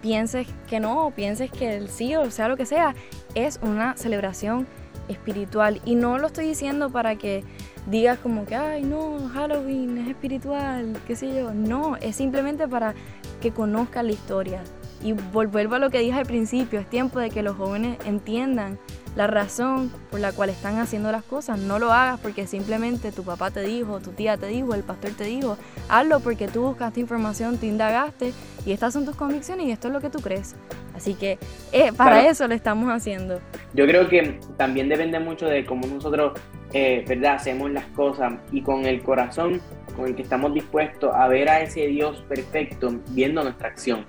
Pienses 0.00 0.46
que 0.68 0.80
no, 0.80 1.12
pienses 1.14 1.50
que 1.50 1.86
sí 1.88 2.16
o 2.16 2.30
sea 2.30 2.48
lo 2.48 2.56
que 2.56 2.66
sea, 2.66 2.94
es 3.34 3.60
una 3.62 3.96
celebración 3.96 4.66
espiritual. 5.08 5.80
Y 5.84 5.94
no 5.94 6.18
lo 6.18 6.28
estoy 6.28 6.46
diciendo 6.46 6.90
para 6.90 7.16
que 7.16 7.44
digas 7.86 8.18
como 8.18 8.46
que, 8.46 8.54
ay, 8.54 8.82
no, 8.82 9.28
Halloween 9.34 9.98
es 9.98 10.08
espiritual, 10.08 10.96
qué 11.06 11.16
sé 11.16 11.34
yo. 11.34 11.52
No, 11.52 11.96
es 11.96 12.16
simplemente 12.16 12.66
para 12.68 12.94
que 13.40 13.50
conozcan 13.50 14.06
la 14.06 14.12
historia. 14.12 14.62
Y 15.02 15.12
vuelvo 15.12 15.74
a 15.74 15.78
lo 15.78 15.90
que 15.90 16.00
dije 16.00 16.18
al 16.18 16.26
principio, 16.26 16.80
es 16.80 16.88
tiempo 16.88 17.20
de 17.20 17.30
que 17.30 17.42
los 17.42 17.56
jóvenes 17.56 17.98
entiendan 18.04 18.78
la 19.16 19.26
razón 19.26 19.90
por 20.10 20.20
la 20.20 20.32
cual 20.32 20.50
están 20.50 20.78
haciendo 20.78 21.10
las 21.10 21.24
cosas. 21.24 21.58
No 21.58 21.78
lo 21.78 21.92
hagas 21.92 22.20
porque 22.20 22.46
simplemente 22.46 23.12
tu 23.12 23.24
papá 23.24 23.50
te 23.50 23.62
dijo, 23.62 24.00
tu 24.00 24.10
tía 24.10 24.36
te 24.36 24.46
dijo, 24.46 24.74
el 24.74 24.82
pastor 24.82 25.10
te 25.12 25.24
dijo. 25.24 25.56
Hazlo 25.88 26.20
porque 26.20 26.48
tú 26.48 26.62
buscaste 26.62 27.00
información, 27.00 27.58
te 27.58 27.66
indagaste 27.66 28.32
y 28.64 28.72
estas 28.72 28.92
son 28.92 29.04
tus 29.04 29.16
convicciones 29.16 29.66
y 29.66 29.72
esto 29.72 29.88
es 29.88 29.94
lo 29.94 30.00
que 30.00 30.10
tú 30.10 30.20
crees. 30.20 30.54
Así 30.94 31.14
que 31.14 31.38
eh, 31.72 31.92
para 31.96 32.28
eso 32.28 32.46
lo 32.46 32.54
estamos 32.54 32.90
haciendo. 32.90 33.40
Yo 33.74 33.86
creo 33.86 34.08
que 34.08 34.38
también 34.56 34.88
depende 34.88 35.18
mucho 35.18 35.46
de 35.46 35.64
cómo 35.64 35.86
nosotros, 35.86 36.38
eh, 36.72 37.04
¿verdad?, 37.08 37.34
hacemos 37.34 37.70
las 37.70 37.86
cosas 37.86 38.34
y 38.52 38.62
con 38.62 38.84
el 38.84 39.02
corazón 39.02 39.60
con 39.96 40.06
el 40.06 40.14
que 40.14 40.22
estamos 40.22 40.54
dispuestos 40.54 41.10
a 41.14 41.26
ver 41.26 41.48
a 41.48 41.62
ese 41.62 41.86
Dios 41.86 42.24
perfecto 42.28 43.00
viendo 43.10 43.42
nuestra 43.42 43.68
acción. 43.68 44.06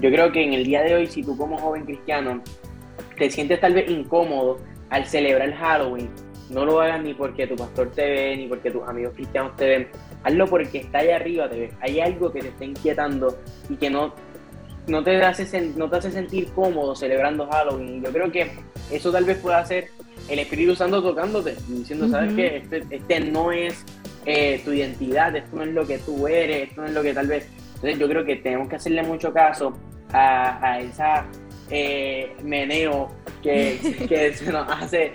Yo 0.00 0.10
creo 0.10 0.32
que 0.32 0.42
en 0.42 0.54
el 0.54 0.64
día 0.64 0.82
de 0.82 0.94
hoy, 0.94 1.06
si 1.06 1.22
tú 1.22 1.36
como 1.36 1.58
joven 1.58 1.84
cristiano 1.84 2.42
te 3.16 3.30
sientes 3.30 3.60
tal 3.60 3.74
vez 3.74 3.90
incómodo 3.90 4.58
al 4.90 5.06
celebrar 5.06 5.52
Halloween, 5.54 6.08
no 6.50 6.64
lo 6.64 6.80
hagas 6.80 7.02
ni 7.02 7.14
porque 7.14 7.46
tu 7.46 7.56
pastor 7.56 7.90
te 7.90 8.02
ve, 8.02 8.36
ni 8.36 8.46
porque 8.46 8.70
tus 8.70 8.82
amigos 8.86 9.14
cristianos 9.14 9.56
te 9.56 9.66
ven. 9.66 9.88
Hazlo 10.22 10.46
porque 10.46 10.78
está 10.78 10.98
allá 10.98 11.16
arriba, 11.16 11.48
te 11.48 11.58
ve. 11.58 11.72
Hay 11.80 12.00
algo 12.00 12.32
que 12.32 12.40
te 12.40 12.48
está 12.48 12.64
inquietando 12.64 13.38
y 13.68 13.76
que 13.76 13.90
no, 13.90 14.14
no, 14.86 15.02
te, 15.02 15.16
hace, 15.22 15.72
no 15.76 15.88
te 15.88 15.96
hace 15.96 16.10
sentir 16.10 16.52
cómodo 16.52 16.94
celebrando 16.94 17.48
Halloween. 17.50 18.02
Yo 18.02 18.12
creo 18.12 18.30
que 18.30 18.50
eso 18.90 19.10
tal 19.10 19.24
vez 19.24 19.38
pueda 19.38 19.64
ser 19.64 19.88
el 20.28 20.38
Espíritu 20.38 20.74
Santo 20.74 21.02
tocándote, 21.02 21.56
diciendo, 21.68 22.08
¿sabes 22.08 22.34
qué? 22.34 22.56
Este, 22.58 22.84
este, 22.90 23.20
no 23.20 23.50
es 23.50 23.84
eh, 24.26 24.60
tu 24.64 24.72
identidad, 24.72 25.34
esto 25.34 25.56
no 25.56 25.62
es 25.64 25.72
lo 25.72 25.86
que 25.86 25.98
tú 25.98 26.26
eres, 26.26 26.68
esto 26.68 26.82
no 26.82 26.86
es 26.88 26.94
lo 26.94 27.02
que 27.02 27.14
tal 27.14 27.26
vez... 27.26 27.48
Entonces 27.74 27.98
yo 27.98 28.08
creo 28.08 28.24
que 28.24 28.36
tenemos 28.36 28.68
que 28.68 28.76
hacerle 28.76 29.02
mucho 29.02 29.32
caso 29.32 29.76
a, 30.12 30.72
a 30.72 30.80
esa 30.80 31.26
eh, 31.70 32.36
meneo 32.42 33.10
que, 33.42 34.06
que 34.08 34.34
se 34.34 34.44
nos 34.52 34.68
hace, 34.70 35.12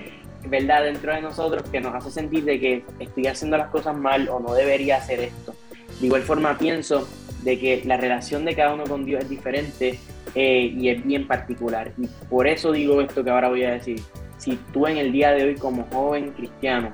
¿verdad? 0.48 0.84
Dentro 0.84 1.14
de 1.14 1.22
nosotros, 1.22 1.64
que 1.70 1.80
nos 1.80 1.94
hace 1.94 2.12
sentir 2.12 2.44
de 2.44 2.60
que 2.60 2.84
estoy 3.00 3.28
haciendo 3.28 3.58
las 3.58 3.70
cosas 3.70 3.96
mal 3.96 4.30
o 4.30 4.40
no 4.40 4.54
debería 4.54 4.98
hacer 4.98 5.20
esto. 5.20 5.54
De 6.00 6.06
igual 6.06 6.22
forma 6.22 6.58
pienso 6.58 7.08
de 7.44 7.60
que 7.60 7.82
la 7.86 7.98
relación 7.98 8.46
de 8.46 8.56
cada 8.56 8.74
uno 8.74 8.84
con 8.86 9.06
Dios 9.06 9.24
es 9.24 9.30
diferente 9.30 10.00
eh, 10.36 10.74
y 10.76 10.90
es 10.90 11.06
bien 11.06 11.28
particular. 11.28 11.92
Y 11.98 12.08
por 12.30 12.48
eso 12.48 12.72
digo 12.72 13.02
esto 13.02 13.24
que 13.24 13.30
ahora 13.30 13.50
voy 13.50 13.64
a 13.64 13.72
decir. 13.72 14.00
Si 14.38 14.58
tú 14.72 14.88
en 14.88 14.98
el 14.98 15.12
día 15.12 15.32
de 15.32 15.44
hoy 15.44 15.56
como 15.56 15.86
joven 15.92 16.32
cristiano 16.32 16.94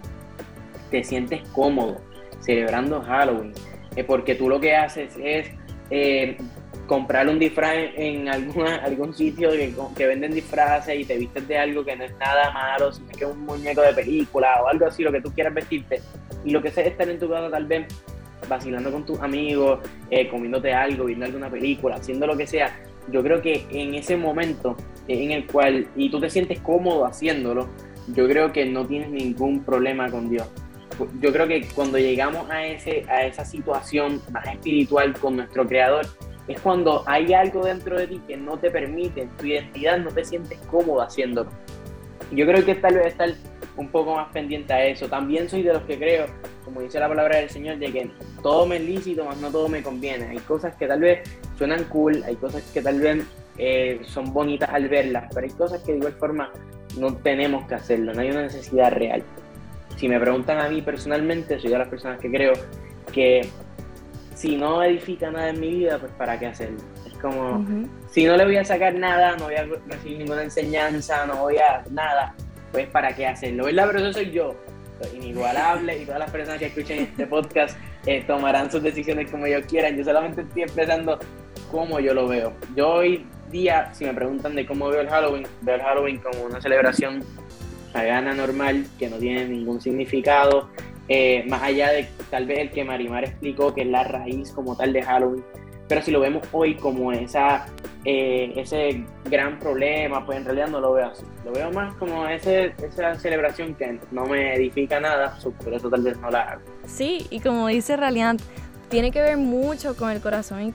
te 0.89 1.03
sientes 1.03 1.47
cómodo 1.49 2.01
celebrando 2.39 3.01
Halloween, 3.01 3.53
es 3.95 4.03
porque 4.05 4.33
tú 4.33 4.49
lo 4.49 4.59
que 4.59 4.75
haces 4.75 5.15
es 5.21 5.49
eh, 5.91 6.37
comprar 6.87 7.27
un 7.27 7.39
disfraz 7.39 7.75
en 7.95 8.27
algún 8.83 9.13
sitio 9.13 9.49
que, 9.95 10.07
venden 10.07 10.33
disfraces 10.33 10.99
y 10.99 11.05
te 11.05 11.17
vistes 11.17 11.47
de 11.47 11.57
algo 11.57 11.83
que 11.83 11.95
no 11.95 12.03
es 12.03 12.15
nada 12.17 12.51
malo, 12.51 12.91
sino 12.91 13.07
que 13.09 13.25
es 13.25 13.31
un 13.31 13.45
muñeco 13.45 13.81
de 13.81 13.93
película 13.93 14.61
o 14.63 14.67
algo 14.67 14.85
así, 14.85 15.03
lo 15.03 15.11
que 15.11 15.21
tú 15.21 15.31
quieras 15.31 15.53
vestirte. 15.53 16.01
Y 16.43 16.51
lo 16.51 16.61
que 16.61 16.71
sea 16.71 16.83
es 16.83 16.91
estar 16.91 17.09
en 17.09 17.19
tu 17.19 17.29
casa 17.29 17.49
tal 17.49 17.65
vez 17.65 17.87
vacilando 18.47 18.91
con 18.91 19.05
tus 19.05 19.19
amigos, 19.19 19.79
eh, 20.09 20.27
comiéndote 20.27 20.73
algo, 20.73 21.05
viendo 21.05 21.25
alguna 21.25 21.49
película, 21.49 21.95
haciendo 21.95 22.27
lo 22.27 22.37
que 22.37 22.45
sea. 22.45 22.75
Yo 23.11 23.23
creo 23.23 23.41
que 23.41 23.65
en 23.69 23.95
ese 23.95 24.17
momento 24.17 24.75
en 25.07 25.31
el 25.31 25.45
cual, 25.45 25.87
y 25.95 26.09
tú 26.09 26.19
te 26.19 26.29
sientes 26.29 26.59
cómodo 26.59 27.05
haciéndolo, 27.05 27.69
yo 28.07 28.27
creo 28.27 28.51
que 28.51 28.65
no 28.65 28.85
tienes 28.85 29.09
ningún 29.09 29.63
problema 29.63 30.09
con 30.09 30.29
Dios. 30.29 30.47
Yo 31.19 31.31
creo 31.33 31.47
que 31.47 31.67
cuando 31.75 31.97
llegamos 31.97 32.49
a, 32.49 32.65
ese, 32.65 33.05
a 33.09 33.25
esa 33.25 33.43
situación 33.43 34.21
más 34.31 34.47
espiritual 34.47 35.13
con 35.19 35.35
nuestro 35.35 35.67
Creador, 35.67 36.05
es 36.47 36.59
cuando 36.61 37.03
hay 37.07 37.33
algo 37.33 37.65
dentro 37.65 37.97
de 37.97 38.07
ti 38.07 38.21
que 38.27 38.37
no 38.37 38.57
te 38.57 38.69
permite, 38.69 39.27
tu 39.37 39.45
identidad 39.45 39.97
no 39.97 40.11
te 40.11 40.23
sientes 40.23 40.59
cómodo 40.69 41.01
haciéndolo. 41.01 41.49
Yo 42.31 42.45
creo 42.45 42.63
que 42.65 42.75
tal 42.75 42.95
vez 42.95 43.07
estar 43.07 43.29
un 43.77 43.89
poco 43.89 44.15
más 44.15 44.31
pendiente 44.31 44.73
a 44.73 44.85
eso. 44.85 45.07
También 45.07 45.49
soy 45.49 45.63
de 45.63 45.73
los 45.73 45.83
que 45.83 45.97
creo, 45.97 46.25
como 46.63 46.81
dice 46.81 46.99
la 46.99 47.07
palabra 47.07 47.37
del 47.37 47.49
Señor, 47.49 47.77
de 47.77 47.91
que 47.91 48.11
todo 48.41 48.65
me 48.65 48.77
es 48.77 48.83
lícito, 48.83 49.25
más 49.25 49.37
no 49.37 49.49
todo 49.49 49.67
me 49.67 49.83
conviene. 49.83 50.27
Hay 50.27 50.37
cosas 50.39 50.75
que 50.75 50.87
tal 50.87 51.01
vez 51.01 51.27
suenan 51.57 51.83
cool, 51.85 52.23
hay 52.23 52.35
cosas 52.35 52.63
que 52.73 52.81
tal 52.81 52.99
vez 52.99 53.23
eh, 53.57 54.01
son 54.03 54.33
bonitas 54.33 54.69
al 54.69 54.87
verlas, 54.87 55.25
pero 55.33 55.47
hay 55.47 55.53
cosas 55.53 55.81
que 55.83 55.93
de 55.93 55.97
igual 55.99 56.13
forma 56.13 56.51
no 56.97 57.15
tenemos 57.17 57.67
que 57.67 57.75
hacerlo, 57.75 58.13
no 58.13 58.21
hay 58.21 58.31
una 58.31 58.43
necesidad 58.43 58.91
real. 58.91 59.23
Si 59.97 60.09
me 60.09 60.19
preguntan 60.19 60.59
a 60.59 60.69
mí 60.69 60.81
personalmente, 60.81 61.59
soy 61.59 61.71
de 61.71 61.77
las 61.77 61.87
personas 61.87 62.19
que 62.19 62.29
creo 62.29 62.53
que 63.13 63.47
si 64.35 64.57
no 64.57 64.83
edifica 64.83 65.31
nada 65.31 65.49
en 65.49 65.59
mi 65.59 65.69
vida, 65.69 65.97
pues 65.97 66.11
para 66.11 66.37
qué 66.37 66.47
hacerlo. 66.47 66.77
Es 67.07 67.13
como, 67.17 67.65
si 68.11 68.25
no 68.25 68.35
le 68.37 68.45
voy 68.45 68.57
a 68.57 68.65
sacar 68.65 68.93
nada, 68.93 69.35
no 69.37 69.45
voy 69.45 69.55
a 69.55 69.65
recibir 69.87 70.19
ninguna 70.19 70.43
enseñanza, 70.43 71.25
no 71.25 71.37
voy 71.37 71.57
a 71.57 71.83
nada, 71.89 72.35
pues 72.71 72.87
para 72.87 73.15
qué 73.15 73.25
hacerlo, 73.25 73.65
¿verdad? 73.65 73.87
Pero 73.87 73.99
eso 73.99 74.13
soy 74.13 74.31
yo, 74.31 74.55
soy 75.01 75.17
inigualable 75.17 76.01
y 76.01 76.05
todas 76.05 76.19
las 76.19 76.29
personas 76.29 76.59
que 76.59 76.67
escuchen 76.67 76.99
este 76.99 77.25
podcast 77.27 77.77
eh, 78.05 78.23
tomarán 78.27 78.69
sus 78.69 78.83
decisiones 78.83 79.31
como 79.31 79.45
ellos 79.45 79.65
quieran. 79.67 79.95
Yo 79.95 80.03
solamente 80.03 80.41
estoy 80.41 80.63
expresando 80.63 81.17
cómo 81.71 81.99
yo 82.01 82.13
lo 82.13 82.27
veo. 82.27 82.53
Yo 82.75 82.89
hoy 82.89 83.25
día, 83.49 83.93
si 83.93 84.03
me 84.03 84.13
preguntan 84.13 84.53
de 84.53 84.65
cómo 84.65 84.89
veo 84.89 84.99
el 84.99 85.09
Halloween, 85.09 85.47
veo 85.61 85.75
el 85.75 85.81
Halloween 85.81 86.17
como 86.17 86.43
una 86.43 86.61
celebración 86.61 87.23
pagana 87.93 88.33
normal 88.33 88.85
que 88.99 89.09
no 89.09 89.15
tiene 89.15 89.45
ningún 89.45 89.79
significado, 89.79 90.69
eh, 91.07 91.45
más 91.47 91.61
allá 91.61 91.91
de 91.91 92.07
tal 92.29 92.47
vez 92.47 92.59
el 92.59 92.71
que 92.71 92.83
Marimar 92.83 93.23
explicó, 93.23 93.73
que 93.73 93.81
es 93.81 93.87
la 93.87 94.03
raíz 94.03 94.51
como 94.51 94.75
tal 94.75 94.93
de 94.93 95.03
Halloween, 95.03 95.43
pero 95.87 96.01
si 96.01 96.11
lo 96.11 96.19
vemos 96.19 96.47
hoy 96.51 96.75
como 96.75 97.11
esa, 97.11 97.67
eh, 98.05 98.53
ese 98.55 99.03
gran 99.25 99.59
problema, 99.59 100.25
pues 100.25 100.39
en 100.39 100.45
realidad 100.45 100.67
no 100.69 100.79
lo 100.79 100.93
veo 100.93 101.07
así. 101.07 101.23
Lo 101.43 101.51
veo 101.51 101.71
más 101.71 101.93
como 101.95 102.27
ese, 102.27 102.73
esa 102.83 103.13
celebración 103.15 103.75
que 103.75 103.99
no 104.11 104.25
me 104.25 104.55
edifica 104.55 104.99
nada, 104.99 105.37
por 105.63 105.73
eso 105.73 105.89
tal 105.89 106.01
vez 106.01 106.17
no 106.19 106.31
la 106.31 106.41
hago. 106.41 106.61
Sí, 106.87 107.27
y 107.29 107.39
como 107.39 107.67
dice 107.67 107.97
Raliant, 107.97 108.41
tiene 108.89 109.11
que 109.11 109.21
ver 109.21 109.37
mucho 109.37 109.95
con 109.95 110.09
el 110.09 110.21
corazón 110.21 110.73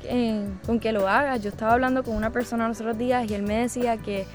con 0.65 0.79
que 0.79 0.93
lo 0.93 1.09
hagas. 1.09 1.43
Yo 1.43 1.49
estaba 1.49 1.73
hablando 1.73 2.05
con 2.05 2.17
una 2.17 2.31
persona 2.31 2.69
los 2.69 2.81
otros 2.81 2.99
días 2.99 3.29
y 3.29 3.35
él 3.35 3.43
me 3.43 3.59
decía 3.59 3.97
que 3.97 4.27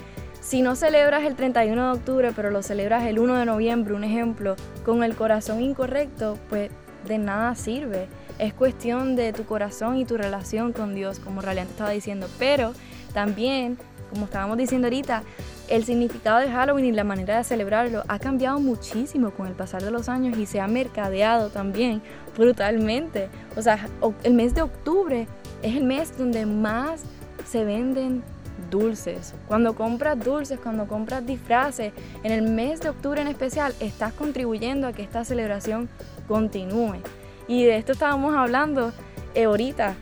si 0.46 0.62
no 0.62 0.76
celebras 0.76 1.24
el 1.24 1.36
31 1.36 1.86
de 1.86 1.98
octubre, 1.98 2.32
pero 2.36 2.52
lo 2.52 2.62
celebras 2.62 3.04
el 3.06 3.18
1 3.18 3.36
de 3.36 3.46
noviembre, 3.46 3.96
un 3.96 4.04
ejemplo, 4.04 4.56
con 4.86 5.04
el 5.04 5.16
corazón 5.16 5.60
incorrecto, 5.60 6.38
pues 6.50 6.70
de 7.08 7.18
nada 7.18 7.56
sirve. 7.56 8.08
Es 8.38 8.54
cuestión 8.54 9.16
de 9.16 9.34
tu 9.34 9.46
corazón 9.46 9.98
y 9.98 10.06
tu 10.06 10.18
relación 10.18 10.72
con 10.72 10.94
Dios, 10.94 11.18
como 11.18 11.42
realmente 11.42 11.72
estaba 11.72 11.90
diciendo. 11.90 12.28
Pero 12.38 12.74
también, 13.12 13.80
como 14.12 14.26
estábamos 14.26 14.58
diciendo 14.58 14.86
ahorita, 14.86 15.24
el 15.68 15.84
significado 15.84 16.38
de 16.38 16.52
Halloween 16.52 16.86
y 16.86 16.92
la 16.92 17.04
manera 17.04 17.38
de 17.38 17.44
celebrarlo 17.44 18.04
ha 18.08 18.20
cambiado 18.20 18.60
muchísimo 18.60 19.32
con 19.32 19.48
el 19.48 19.54
pasar 19.54 19.82
de 19.82 19.90
los 19.90 20.10
años 20.10 20.38
y 20.38 20.46
se 20.46 20.60
ha 20.60 20.68
mercadeado 20.68 21.50
también 21.50 22.04
brutalmente. 22.38 23.30
O 23.56 23.64
sea, 23.64 23.90
el 24.22 24.36
mes 24.36 24.54
de 24.54 24.62
octubre 24.62 25.28
es 25.64 25.76
el 25.76 25.86
mes 25.86 26.16
donde 26.16 26.46
más 26.46 27.02
se 27.48 27.66
venden 27.66 28.24
dulces. 28.70 29.34
Cuando 29.48 29.76
compras 29.76 30.20
dulces, 30.20 30.60
cuando 30.60 30.88
compras 30.88 31.26
disfraces, 31.26 31.94
en 32.24 32.32
el 32.32 32.44
mes 32.44 32.82
de 32.82 32.90
octubre 32.90 33.22
en 33.22 33.28
especial, 33.28 33.74
estás 33.80 34.14
contribuyendo 34.14 34.88
a 34.88 34.94
que 34.94 35.04
esta 35.04 35.24
celebración 35.26 35.90
continúe. 36.28 36.98
Y 37.48 37.64
de 37.66 37.78
esto 37.78 37.92
estábamos 37.92 38.36
hablando 38.36 38.92
eh, 39.34 39.46
ahorita, 39.46 39.96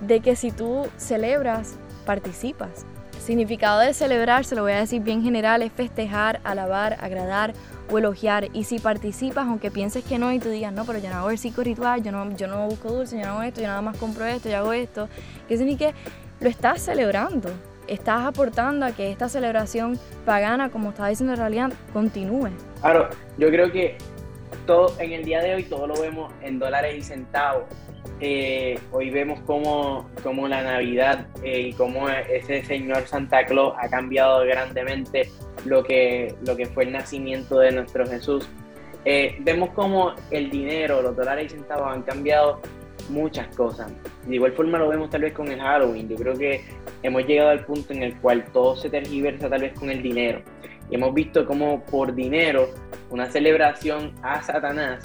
de 0.00 0.20
que 0.20 0.36
si 0.36 0.50
tú 0.50 0.86
celebras, 0.96 1.76
participas. 2.06 2.86
significado 3.22 3.80
de 3.80 3.92
celebrar, 3.92 4.44
se 4.44 4.56
lo 4.56 4.62
voy 4.62 4.72
a 4.72 4.80
decir 4.80 5.02
bien 5.02 5.22
general, 5.22 5.62
es 5.62 5.70
festejar, 5.70 6.40
alabar, 6.42 6.96
agradar 7.00 7.52
o 7.90 7.98
elogiar. 7.98 8.48
Y 8.54 8.64
si 8.64 8.78
participas, 8.78 9.46
aunque 9.46 9.70
pienses 9.70 10.02
que 10.04 10.18
no 10.18 10.32
y 10.32 10.38
tú 10.38 10.48
digas, 10.48 10.72
no, 10.72 10.84
pero 10.84 10.98
yo 10.98 11.10
no 11.10 11.16
hago 11.16 11.30
el 11.30 11.38
ciclo 11.38 11.62
ritual, 11.62 12.02
yo 12.02 12.12
no, 12.12 12.34
yo 12.36 12.46
no 12.48 12.66
busco 12.66 12.90
dulce, 12.90 13.18
yo 13.18 13.26
no 13.26 13.32
hago 13.32 13.42
esto, 13.42 13.60
yo 13.60 13.66
nada 13.66 13.82
más 13.82 13.96
compro 13.98 14.24
esto, 14.24 14.48
yo 14.48 14.56
hago 14.56 14.72
esto, 14.72 15.08
que 15.48 15.56
significa 15.56 15.92
lo 16.40 16.48
estás 16.48 16.80
celebrando 16.80 17.50
estás 17.90 18.24
aportando 18.24 18.86
a 18.86 18.92
que 18.92 19.10
esta 19.10 19.28
celebración 19.28 19.98
pagana, 20.24 20.70
como 20.70 20.90
estaba 20.90 21.08
diciendo 21.08 21.34
realidad, 21.36 21.72
continúe. 21.92 22.50
Claro, 22.80 23.10
yo 23.36 23.48
creo 23.48 23.70
que 23.70 23.98
todo 24.66 24.94
en 24.98 25.12
el 25.12 25.24
día 25.24 25.40
de 25.40 25.54
hoy 25.56 25.64
todo 25.64 25.86
lo 25.86 26.00
vemos 26.00 26.32
en 26.42 26.58
dólares 26.58 26.96
y 26.96 27.02
centavos. 27.02 27.64
Eh, 28.20 28.78
hoy 28.92 29.10
vemos 29.10 29.40
cómo, 29.46 30.08
cómo 30.22 30.46
la 30.46 30.62
Navidad 30.62 31.26
eh, 31.42 31.60
y 31.60 31.72
cómo 31.72 32.08
ese 32.08 32.62
señor 32.64 33.06
Santa 33.06 33.46
Claus 33.46 33.74
ha 33.78 33.88
cambiado 33.88 34.44
grandemente 34.44 35.30
lo 35.64 35.82
que, 35.82 36.34
lo 36.46 36.54
que 36.54 36.66
fue 36.66 36.84
el 36.84 36.92
nacimiento 36.92 37.58
de 37.58 37.72
nuestro 37.72 38.06
Jesús. 38.06 38.48
Eh, 39.06 39.38
vemos 39.40 39.70
cómo 39.70 40.14
el 40.30 40.50
dinero, 40.50 41.00
los 41.00 41.16
dólares 41.16 41.46
y 41.46 41.56
centavos 41.56 41.90
han 41.90 42.02
cambiado 42.02 42.60
muchas 43.10 43.54
cosas. 43.56 43.92
De 44.26 44.34
igual 44.34 44.52
forma 44.52 44.78
lo 44.78 44.88
vemos 44.88 45.10
tal 45.10 45.22
vez 45.22 45.32
con 45.32 45.48
el 45.48 45.60
Halloween. 45.60 46.08
Yo 46.08 46.16
creo 46.16 46.34
que 46.34 46.64
hemos 47.02 47.26
llegado 47.26 47.50
al 47.50 47.64
punto 47.64 47.92
en 47.92 48.02
el 48.02 48.16
cual 48.20 48.44
todo 48.52 48.76
se 48.76 48.88
tergiversa 48.88 49.48
tal 49.48 49.62
vez 49.62 49.78
con 49.78 49.90
el 49.90 50.02
dinero. 50.02 50.42
Y 50.90 50.94
hemos 50.94 51.14
visto 51.14 51.46
cómo 51.46 51.84
por 51.84 52.14
dinero 52.14 52.68
una 53.10 53.30
celebración 53.30 54.12
a 54.22 54.42
Satanás 54.42 55.04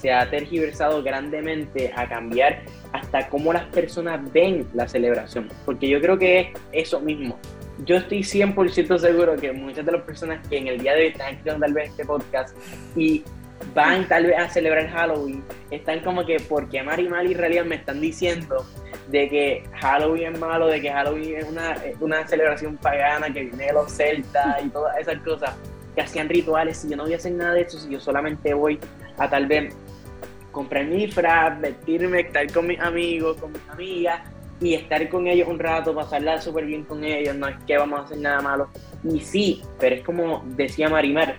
se 0.00 0.12
ha 0.12 0.28
tergiversado 0.28 1.02
grandemente 1.02 1.92
a 1.94 2.08
cambiar 2.08 2.62
hasta 2.92 3.28
cómo 3.28 3.52
las 3.52 3.64
personas 3.66 4.20
ven 4.32 4.66
la 4.74 4.88
celebración. 4.88 5.48
Porque 5.64 5.88
yo 5.88 6.00
creo 6.00 6.18
que 6.18 6.40
es 6.40 6.48
eso 6.72 7.00
mismo. 7.00 7.38
Yo 7.84 7.96
estoy 7.96 8.20
100% 8.20 8.98
seguro 8.98 9.36
que 9.36 9.52
muchas 9.52 9.84
de 9.84 9.92
las 9.92 10.02
personas 10.02 10.46
que 10.48 10.56
en 10.56 10.68
el 10.68 10.78
día 10.78 10.94
de 10.94 11.02
hoy 11.02 11.06
están 11.08 11.34
escuchando 11.34 11.66
tal 11.66 11.74
vez 11.74 11.90
este 11.90 12.06
podcast 12.06 12.56
y 12.96 13.22
van 13.74 14.06
tal 14.08 14.26
vez 14.26 14.38
a 14.38 14.48
celebrar 14.48 14.88
Halloween, 14.88 15.42
están 15.70 16.00
como 16.00 16.24
que, 16.24 16.38
porque 16.40 16.82
Marimal 16.82 17.30
y 17.30 17.34
Realidad 17.34 17.64
me 17.64 17.76
están 17.76 18.00
diciendo 18.00 18.66
de 19.08 19.28
que 19.28 19.64
Halloween 19.80 20.34
es 20.34 20.40
malo, 20.40 20.66
de 20.66 20.80
que 20.80 20.90
Halloween 20.90 21.36
es 21.36 21.44
una, 21.44 21.76
una 22.00 22.26
celebración 22.26 22.76
pagana 22.76 23.32
que 23.32 23.44
viene 23.44 23.66
de 23.66 23.72
los 23.72 23.92
celtas 23.92 24.64
y 24.64 24.68
todas 24.68 24.96
esas 24.98 25.18
cosas, 25.20 25.54
que 25.94 26.02
hacían 26.02 26.28
rituales, 26.28 26.76
si 26.76 26.90
yo 26.90 26.96
no 26.96 27.04
voy 27.04 27.14
a 27.14 27.16
hacer 27.16 27.32
nada 27.32 27.54
de 27.54 27.62
eso, 27.62 27.78
si 27.78 27.88
yo 27.90 28.00
solamente 28.00 28.52
voy 28.52 28.78
a 29.16 29.28
tal 29.30 29.46
vez 29.46 29.74
comprar 30.52 30.84
mi 30.86 31.06
disfraz, 31.06 31.60
vestirme, 31.60 32.20
estar 32.20 32.50
con 32.52 32.66
mis 32.66 32.80
amigos, 32.80 33.36
con 33.38 33.52
mis 33.52 33.68
amigas 33.68 34.20
y 34.60 34.74
estar 34.74 35.06
con 35.08 35.26
ellos 35.26 35.48
un 35.48 35.58
rato, 35.58 35.94
pasarla 35.94 36.40
súper 36.40 36.64
bien 36.64 36.84
con 36.84 37.04
ellos, 37.04 37.34
no 37.36 37.48
es 37.48 37.56
que 37.66 37.76
vamos 37.76 38.00
a 38.00 38.02
hacer 38.04 38.18
nada 38.18 38.40
malo. 38.40 38.68
Y 39.04 39.20
sí, 39.20 39.62
pero 39.78 39.96
es 39.96 40.02
como 40.02 40.42
decía 40.46 40.88
Marimar, 40.88 41.36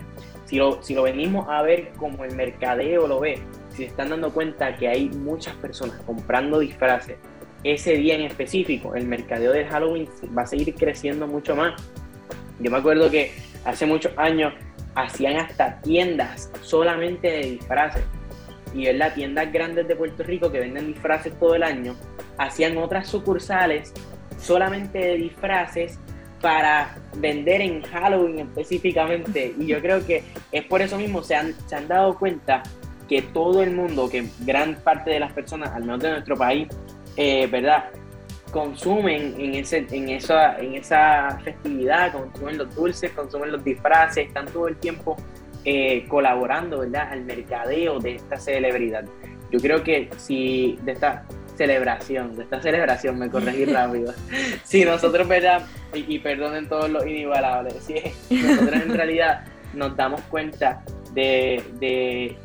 si 0.47 0.57
lo, 0.57 0.81
si 0.81 0.95
lo 0.95 1.03
venimos 1.03 1.47
a 1.49 1.61
ver 1.61 1.91
como 1.97 2.23
el 2.25 2.35
mercadeo 2.35 3.07
lo 3.07 3.19
ve, 3.19 3.39
si 3.69 3.77
se 3.77 3.85
están 3.85 4.09
dando 4.09 4.33
cuenta 4.33 4.75
que 4.75 4.87
hay 4.87 5.09
muchas 5.09 5.55
personas 5.55 6.01
comprando 6.05 6.59
disfraces 6.59 7.17
ese 7.63 7.93
día 7.93 8.15
en 8.15 8.21
específico, 8.21 8.95
el 8.95 9.07
mercadeo 9.07 9.51
del 9.51 9.67
Halloween 9.67 10.07
va 10.37 10.43
a 10.43 10.47
seguir 10.47 10.73
creciendo 10.75 11.27
mucho 11.27 11.55
más. 11.55 11.73
Yo 12.59 12.71
me 12.71 12.77
acuerdo 12.77 13.09
que 13.09 13.31
hace 13.65 13.85
muchos 13.85 14.11
años 14.17 14.53
hacían 14.95 15.37
hasta 15.37 15.81
tiendas 15.81 16.51
solamente 16.61 17.29
de 17.29 17.51
disfraces. 17.51 18.03
y 18.73 18.91
las 18.93 19.15
tiendas 19.15 19.51
grandes 19.51 19.87
de 19.87 19.95
Puerto 19.95 20.23
Rico 20.23 20.51
que 20.51 20.59
venden 20.59 20.87
disfraces 20.87 21.37
todo 21.39 21.55
el 21.55 21.63
año, 21.63 21.95
hacían 22.37 22.77
otras 22.77 23.07
sucursales 23.07 23.93
solamente 24.37 24.99
de 24.99 25.15
disfraces 25.15 25.99
para 26.41 26.95
vender 27.15 27.61
en 27.61 27.81
Halloween 27.81 28.39
específicamente. 28.39 29.53
Y 29.57 29.67
yo 29.67 29.81
creo 29.81 30.05
que 30.05 30.23
es 30.51 30.65
por 30.65 30.81
eso 30.81 30.97
mismo, 30.97 31.23
se 31.23 31.35
han, 31.35 31.53
se 31.67 31.75
han 31.75 31.87
dado 31.87 32.17
cuenta 32.17 32.63
que 33.07 33.21
todo 33.21 33.63
el 33.63 33.71
mundo, 33.71 34.09
que 34.09 34.27
gran 34.39 34.75
parte 34.75 35.11
de 35.11 35.19
las 35.19 35.31
personas, 35.31 35.71
al 35.71 35.81
menos 35.81 36.01
de 36.01 36.11
nuestro 36.11 36.35
país, 36.35 36.67
eh, 37.15 37.47
¿verdad? 37.47 37.85
Consumen 38.51 39.35
en, 39.37 39.55
ese, 39.55 39.85
en, 39.91 40.09
esa, 40.09 40.57
en 40.57 40.75
esa 40.75 41.39
festividad, 41.43 42.11
consumen 42.11 42.57
los 42.57 42.75
dulces, 42.75 43.11
consumen 43.11 43.51
los 43.51 43.63
disfraces, 43.63 44.27
están 44.27 44.45
todo 44.47 44.67
el 44.67 44.77
tiempo 44.77 45.15
eh, 45.65 46.05
colaborando, 46.07 46.79
¿verdad? 46.79 47.09
Al 47.11 47.25
mercadeo 47.25 47.99
de 47.99 48.15
esta 48.15 48.37
celebridad. 48.37 49.05
Yo 49.51 49.59
creo 49.59 49.83
que 49.83 50.09
si 50.17 50.77
de 50.83 50.93
esta 50.93 51.25
celebración, 51.57 52.35
de 52.35 52.43
esta 52.43 52.61
celebración, 52.61 53.17
me 53.17 53.29
corregí 53.29 53.65
rápido, 53.65 54.13
si 54.63 54.85
nosotros, 54.85 55.27
¿verdad? 55.27 55.65
Y, 55.93 56.19
perdonen 56.19 56.69
todos 56.69 56.89
los 56.89 57.05
inigualables, 57.05 57.75
si 57.83 57.95
nosotros 58.35 58.81
en 58.81 58.93
realidad 58.93 59.45
nos 59.73 59.95
damos 59.95 60.21
cuenta 60.21 60.83
de, 61.13 61.63
de 61.79 62.37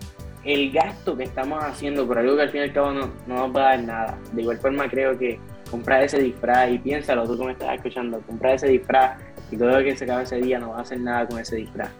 el 0.45 0.73
gasto 0.73 1.17
que 1.17 1.25
estamos 1.25 1.63
haciendo 1.63 2.07
por 2.07 2.19
algo 2.19 2.37
que 2.37 2.43
al 2.43 2.51
fin 2.51 2.61
y 2.63 2.65
al 2.65 2.73
cabo 2.73 2.93
no, 2.93 3.11
nos 3.27 3.57
va 3.57 3.61
a 3.61 3.77
dar 3.77 3.83
nada. 3.83 4.19
De 4.33 4.43
igual 4.43 4.59
forma 4.59 4.89
creo 4.89 5.17
que 5.19 5.39
comprar 5.71 6.03
ese 6.03 6.19
disfraz, 6.21 6.71
y 6.71 6.79
piénsalo 6.79 7.27
tú 7.27 7.39
que 7.39 7.45
me 7.45 7.53
estás 7.53 7.75
escuchando, 7.75 8.21
comprar 8.21 8.55
ese 8.55 8.69
disfraz 8.69 9.19
y 9.51 9.57
todo 9.57 9.71
lo 9.71 9.85
que 9.85 9.97
se 9.97 10.05
acaba 10.05 10.23
ese 10.23 10.37
día 10.37 10.59
no 10.59 10.71
va 10.71 10.79
a 10.79 10.83
hacer 10.83 11.01
nada 11.01 11.27
con 11.27 11.39
ese 11.39 11.57
disfraz. 11.57 11.91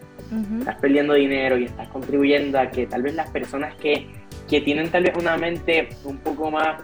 Estás 0.61 0.77
perdiendo 0.77 1.13
dinero 1.13 1.59
y 1.59 1.65
estás 1.65 1.89
contribuyendo 1.89 2.59
a 2.59 2.71
que 2.71 2.87
tal 2.87 3.03
vez 3.03 3.15
las 3.15 3.29
personas 3.31 3.75
que, 3.77 4.07
que 4.49 4.63
tienen 4.63 4.91
tal 4.91 5.03
vez 5.03 5.15
una 5.17 5.37
mente 5.37 5.91
un 6.05 6.17
poco 6.19 6.51
más 6.51 6.81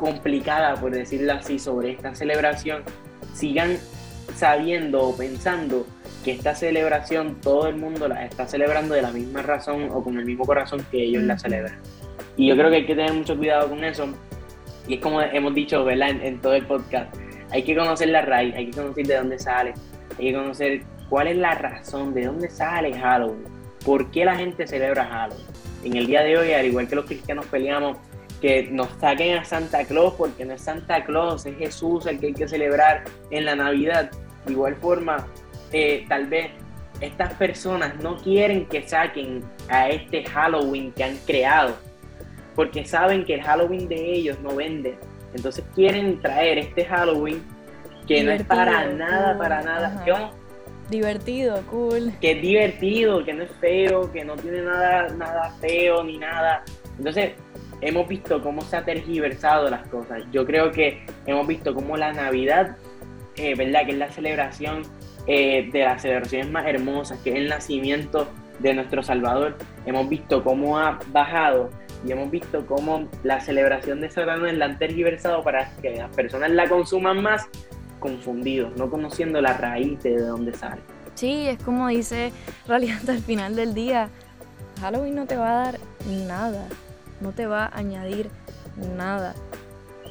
complicada, 0.00 0.74
por 0.76 0.92
decirlo 0.92 1.34
así, 1.34 1.58
sobre 1.58 1.92
esta 1.92 2.14
celebración, 2.14 2.82
sigan 3.34 3.76
sabiendo 4.34 5.02
o 5.02 5.16
pensando 5.16 5.86
que 6.24 6.32
esta 6.32 6.54
celebración 6.54 7.36
todo 7.40 7.68
el 7.68 7.76
mundo 7.76 8.08
la 8.08 8.24
está 8.24 8.46
celebrando 8.46 8.94
de 8.94 9.02
la 9.02 9.12
misma 9.12 9.42
razón 9.42 9.90
o 9.92 10.02
con 10.02 10.18
el 10.18 10.24
mismo 10.24 10.46
corazón 10.46 10.84
que 10.90 11.04
ellos 11.04 11.22
la 11.24 11.38
celebran. 11.38 11.78
Y 12.36 12.48
yo 12.48 12.56
creo 12.56 12.70
que 12.70 12.76
hay 12.76 12.86
que 12.86 12.94
tener 12.94 13.12
mucho 13.12 13.36
cuidado 13.36 13.68
con 13.68 13.84
eso. 13.84 14.08
Y 14.88 14.94
es 14.94 15.00
como 15.00 15.20
hemos 15.20 15.54
dicho, 15.54 15.84
¿verdad? 15.84 16.10
En, 16.22 16.40
todo 16.40 16.54
el 16.54 16.64
podcast. 16.64 17.14
Hay 17.50 17.62
que 17.62 17.76
conocer 17.76 18.08
la 18.08 18.22
raíz, 18.22 18.54
hay 18.54 18.70
que 18.70 18.80
conocer 18.80 19.06
de 19.06 19.16
dónde 19.16 19.38
sale, 19.38 19.74
hay 20.18 20.26
que 20.26 20.32
conocer 20.32 20.82
cuál 21.10 21.26
es 21.28 21.36
la 21.36 21.54
razón, 21.54 22.14
de 22.14 22.24
dónde 22.24 22.48
sale 22.48 22.94
Halloween, 22.94 23.44
por 23.84 24.10
qué 24.10 24.24
la 24.24 24.36
gente 24.36 24.66
celebra 24.66 25.04
Halloween. 25.04 25.46
En 25.84 25.96
el 25.96 26.06
día 26.06 26.22
de 26.22 26.38
hoy, 26.38 26.52
al 26.52 26.66
igual 26.66 26.88
que 26.88 26.96
los 26.96 27.04
cristianos 27.06 27.46
peleamos 27.46 27.98
que 28.40 28.68
nos 28.70 28.88
saquen 29.00 29.38
a 29.38 29.44
Santa 29.44 29.84
Claus 29.84 30.14
porque 30.14 30.44
no 30.44 30.54
es 30.54 30.62
Santa 30.62 31.04
Claus, 31.04 31.46
es 31.46 31.56
Jesús 31.58 32.06
el 32.06 32.18
que 32.18 32.28
hay 32.28 32.34
que 32.34 32.48
celebrar 32.48 33.04
en 33.30 33.44
la 33.44 33.54
Navidad. 33.54 34.10
De 34.46 34.52
igual 34.52 34.76
forma, 34.76 35.26
eh, 35.72 36.04
tal 36.08 36.26
vez 36.26 36.50
estas 37.00 37.34
personas 37.34 37.96
no 38.02 38.16
quieren 38.16 38.66
que 38.66 38.86
saquen 38.86 39.42
a 39.68 39.88
este 39.88 40.24
Halloween 40.24 40.92
que 40.92 41.04
han 41.04 41.16
creado, 41.26 41.76
porque 42.54 42.84
saben 42.84 43.24
que 43.24 43.34
el 43.34 43.42
Halloween 43.42 43.88
de 43.88 44.12
ellos 44.12 44.38
no 44.40 44.56
vende. 44.56 44.98
Entonces 45.34 45.64
quieren 45.74 46.20
traer 46.20 46.58
este 46.58 46.84
Halloween 46.84 47.42
que 48.06 48.24
no 48.24 48.32
es 48.32 48.42
para 48.42 48.86
nada, 48.88 49.38
para 49.38 49.62
nada. 49.62 50.02
Divertido, 50.90 51.62
cool. 51.70 52.12
Que 52.20 52.32
es 52.32 52.42
divertido, 52.42 53.24
que 53.24 53.32
no 53.32 53.44
es 53.44 53.52
feo, 53.60 54.10
que 54.10 54.24
no 54.24 54.34
tiene 54.34 54.62
nada, 54.62 55.08
nada 55.10 55.54
feo 55.60 56.02
ni 56.02 56.18
nada. 56.18 56.64
Entonces, 56.98 57.34
hemos 57.80 58.08
visto 58.08 58.42
cómo 58.42 58.62
se 58.62 58.76
ha 58.76 58.84
tergiversado 58.84 59.70
las 59.70 59.86
cosas. 59.88 60.22
Yo 60.32 60.44
creo 60.46 60.70
que 60.70 61.04
hemos 61.26 61.46
visto 61.46 61.74
cómo 61.74 61.96
la 61.96 62.12
Navidad, 62.12 62.76
eh, 63.36 63.54
¿verdad? 63.54 63.86
Que 63.86 63.92
es 63.92 63.98
la 63.98 64.10
celebración 64.10 64.82
eh, 65.26 65.68
de 65.72 65.80
las 65.80 66.02
celebraciones 66.02 66.50
más 66.50 66.66
hermosas, 66.66 67.18
que 67.20 67.30
es 67.30 67.36
el 67.36 67.48
nacimiento 67.48 68.28
de 68.58 68.74
nuestro 68.74 69.02
Salvador. 69.02 69.56
Hemos 69.86 70.08
visto 70.08 70.42
cómo 70.42 70.78
ha 70.78 70.98
bajado 71.08 71.70
y 72.06 72.12
hemos 72.12 72.30
visto 72.30 72.66
cómo 72.66 73.08
la 73.22 73.40
celebración 73.40 74.00
de 74.00 74.08
gran 74.08 74.58
la 74.58 74.64
han 74.64 74.78
tergiversado 74.78 75.42
para 75.42 75.70
que 75.82 75.96
las 75.96 76.14
personas 76.14 76.50
la 76.50 76.68
consuman 76.68 77.22
más 77.22 77.48
confundidos, 77.98 78.74
no 78.76 78.90
conociendo 78.90 79.40
la 79.40 79.54
raíz 79.54 80.02
de 80.02 80.16
dónde 80.16 80.54
sale. 80.54 80.80
Sí, 81.14 81.48
es 81.48 81.62
como 81.62 81.88
dice 81.88 82.32
realidad 82.66 83.08
al 83.08 83.18
final 83.18 83.54
del 83.54 83.74
día, 83.74 84.08
Halloween 84.80 85.14
no 85.14 85.26
te 85.26 85.36
va 85.36 85.50
a 85.50 85.64
dar 85.64 85.80
nada, 86.26 86.66
no 87.20 87.32
te 87.32 87.46
va 87.46 87.64
a 87.64 87.78
añadir 87.78 88.30
nada. 88.96 89.34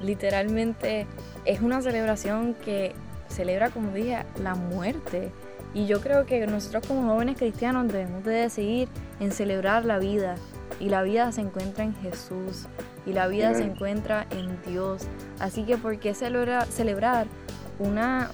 Literalmente 0.02 1.08
es 1.46 1.62
una 1.62 1.82
celebración 1.82 2.54
que 2.54 2.94
celebra, 3.28 3.70
como 3.70 3.92
dije, 3.92 4.26
la 4.42 4.56
muerte. 4.56 5.32
Y 5.74 5.86
yo 5.86 6.02
creo 6.02 6.26
que 6.26 6.46
nosotros 6.48 6.88
como 6.88 7.12
jóvenes 7.12 7.38
cristianos 7.38 7.88
debemos 7.92 8.24
de 8.24 8.34
decidir 8.34 8.90
en 9.20 9.32
celebrar 9.32 9.86
la 9.86 10.00
vida. 10.00 10.36
Y 10.80 10.90
la 10.90 11.04
vida 11.04 11.32
se 11.32 11.42
encuentra 11.42 11.84
en 11.84 11.96
Jesús. 11.96 12.68
Y 13.06 13.14
la 13.14 13.28
vida 13.28 13.54
se 13.54 13.64
encuentra 13.64 14.26
en 14.32 14.62
Dios. 14.64 15.08
Así 15.40 15.64
que 15.64 15.78
¿por 15.78 16.00
qué 16.00 16.14
celebrar, 16.14 16.68
celebrar 16.68 17.28
una, 17.80 18.32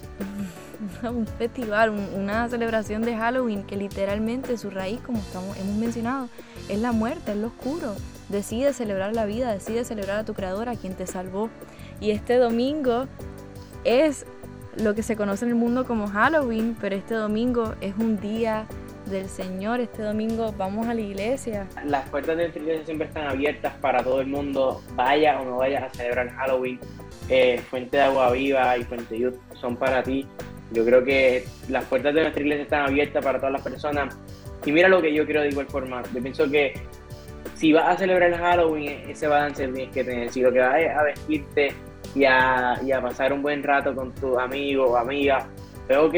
un 1.04 1.28
festival, 1.28 1.92
una 2.16 2.48
celebración 2.50 3.02
de 3.02 3.16
Halloween 3.16 3.64
que 3.64 3.76
literalmente 3.78 4.58
su 4.58 4.70
raíz, 4.70 5.00
como 5.02 5.20
estamos, 5.20 5.58
hemos 5.58 5.76
mencionado, 5.76 6.30
es 6.70 6.80
la 6.80 6.92
muerte, 6.92 7.32
es 7.32 7.38
lo 7.38 7.48
oscuro? 7.48 7.96
Decide 8.30 8.74
celebrar 8.74 9.14
la 9.14 9.26
vida, 9.26 9.52
decide 9.52 9.86
celebrar 9.86 10.20
a 10.20 10.26
tu 10.26 10.34
creador, 10.34 10.70
a 10.70 10.76
quien 10.76 10.96
te 10.96 11.06
salvó. 11.06 11.50
Y 12.00 12.12
este 12.12 12.38
domingo 12.38 13.08
es 13.84 14.26
lo 14.82 14.96
que 14.96 15.04
se 15.04 15.16
conoce 15.16 15.46
en 15.46 15.52
el 15.52 15.58
mundo 15.58 15.86
como 15.86 16.08
Halloween, 16.08 16.76
pero 16.80 16.96
este 16.96 17.14
domingo 17.14 17.76
es 17.82 17.96
un 17.98 18.20
día 18.20 18.66
del 19.06 19.30
Señor. 19.30 19.80
Este 19.80 20.02
domingo 20.02 20.54
vamos 20.58 20.88
a 20.88 20.94
la 20.94 21.02
iglesia. 21.02 21.68
Las 21.86 22.10
puertas 22.10 22.38
de 22.38 22.50
la 22.50 22.56
iglesia 22.56 22.86
siempre 22.86 23.08
están 23.08 23.28
abiertas 23.28 23.74
para 23.76 24.04
todo 24.04 24.22
el 24.22 24.28
mundo, 24.28 24.82
vaya 24.96 25.40
o 25.40 25.46
no 25.46 25.58
vaya 25.58 25.86
a 25.86 25.90
celebrar 25.94 26.30
Halloween. 26.32 26.80
Eh, 27.30 27.62
Fuente 27.70 27.98
de 27.98 28.04
Agua 28.04 28.32
Viva 28.32 28.78
y 28.78 28.84
Fuente 28.84 29.18
Youth 29.18 29.36
son 29.54 29.76
para 29.76 30.04
ti. 30.04 30.28
Yo 30.76 30.86
creo 30.86 31.04
que 31.04 31.46
las 31.70 31.86
puertas 31.86 32.14
de 32.14 32.22
nuestra 32.22 32.42
iglesia 32.42 32.64
están 32.64 32.86
abiertas 32.88 33.24
para 33.24 33.40
todas 33.40 33.54
las 33.54 33.62
personas. 33.62 34.18
Y 34.66 34.72
mira 34.72 34.90
lo 34.90 35.02
que 35.02 35.14
yo 35.14 35.26
creo 35.26 35.42
de 35.42 35.50
igual 35.50 35.68
forma. 35.68 36.04
Yo 36.14 36.22
pienso 36.22 36.50
que 36.52 36.74
si 37.56 37.72
vas 37.72 37.96
a 37.96 37.98
celebrar 37.98 38.36
Halloween, 38.38 39.10
ese 39.10 39.28
balance 39.28 39.66
tienes 39.68 39.94
que 39.94 40.04
tener. 40.04 40.30
Si 40.30 40.42
lo 40.42 40.52
que 40.52 40.60
vas 40.60 40.76
a 40.76 41.04
vestirte 41.04 41.74
y 42.14 42.26
a, 42.26 43.00
pasar 43.02 43.34
un 43.34 43.42
buen 43.42 43.64
rato 43.64 43.96
con 43.96 44.14
tus 44.14 44.38
amigos 44.38 44.90
o 44.92 44.98
amigas. 44.98 45.46
Pero 45.88 46.08
ok, 46.08 46.16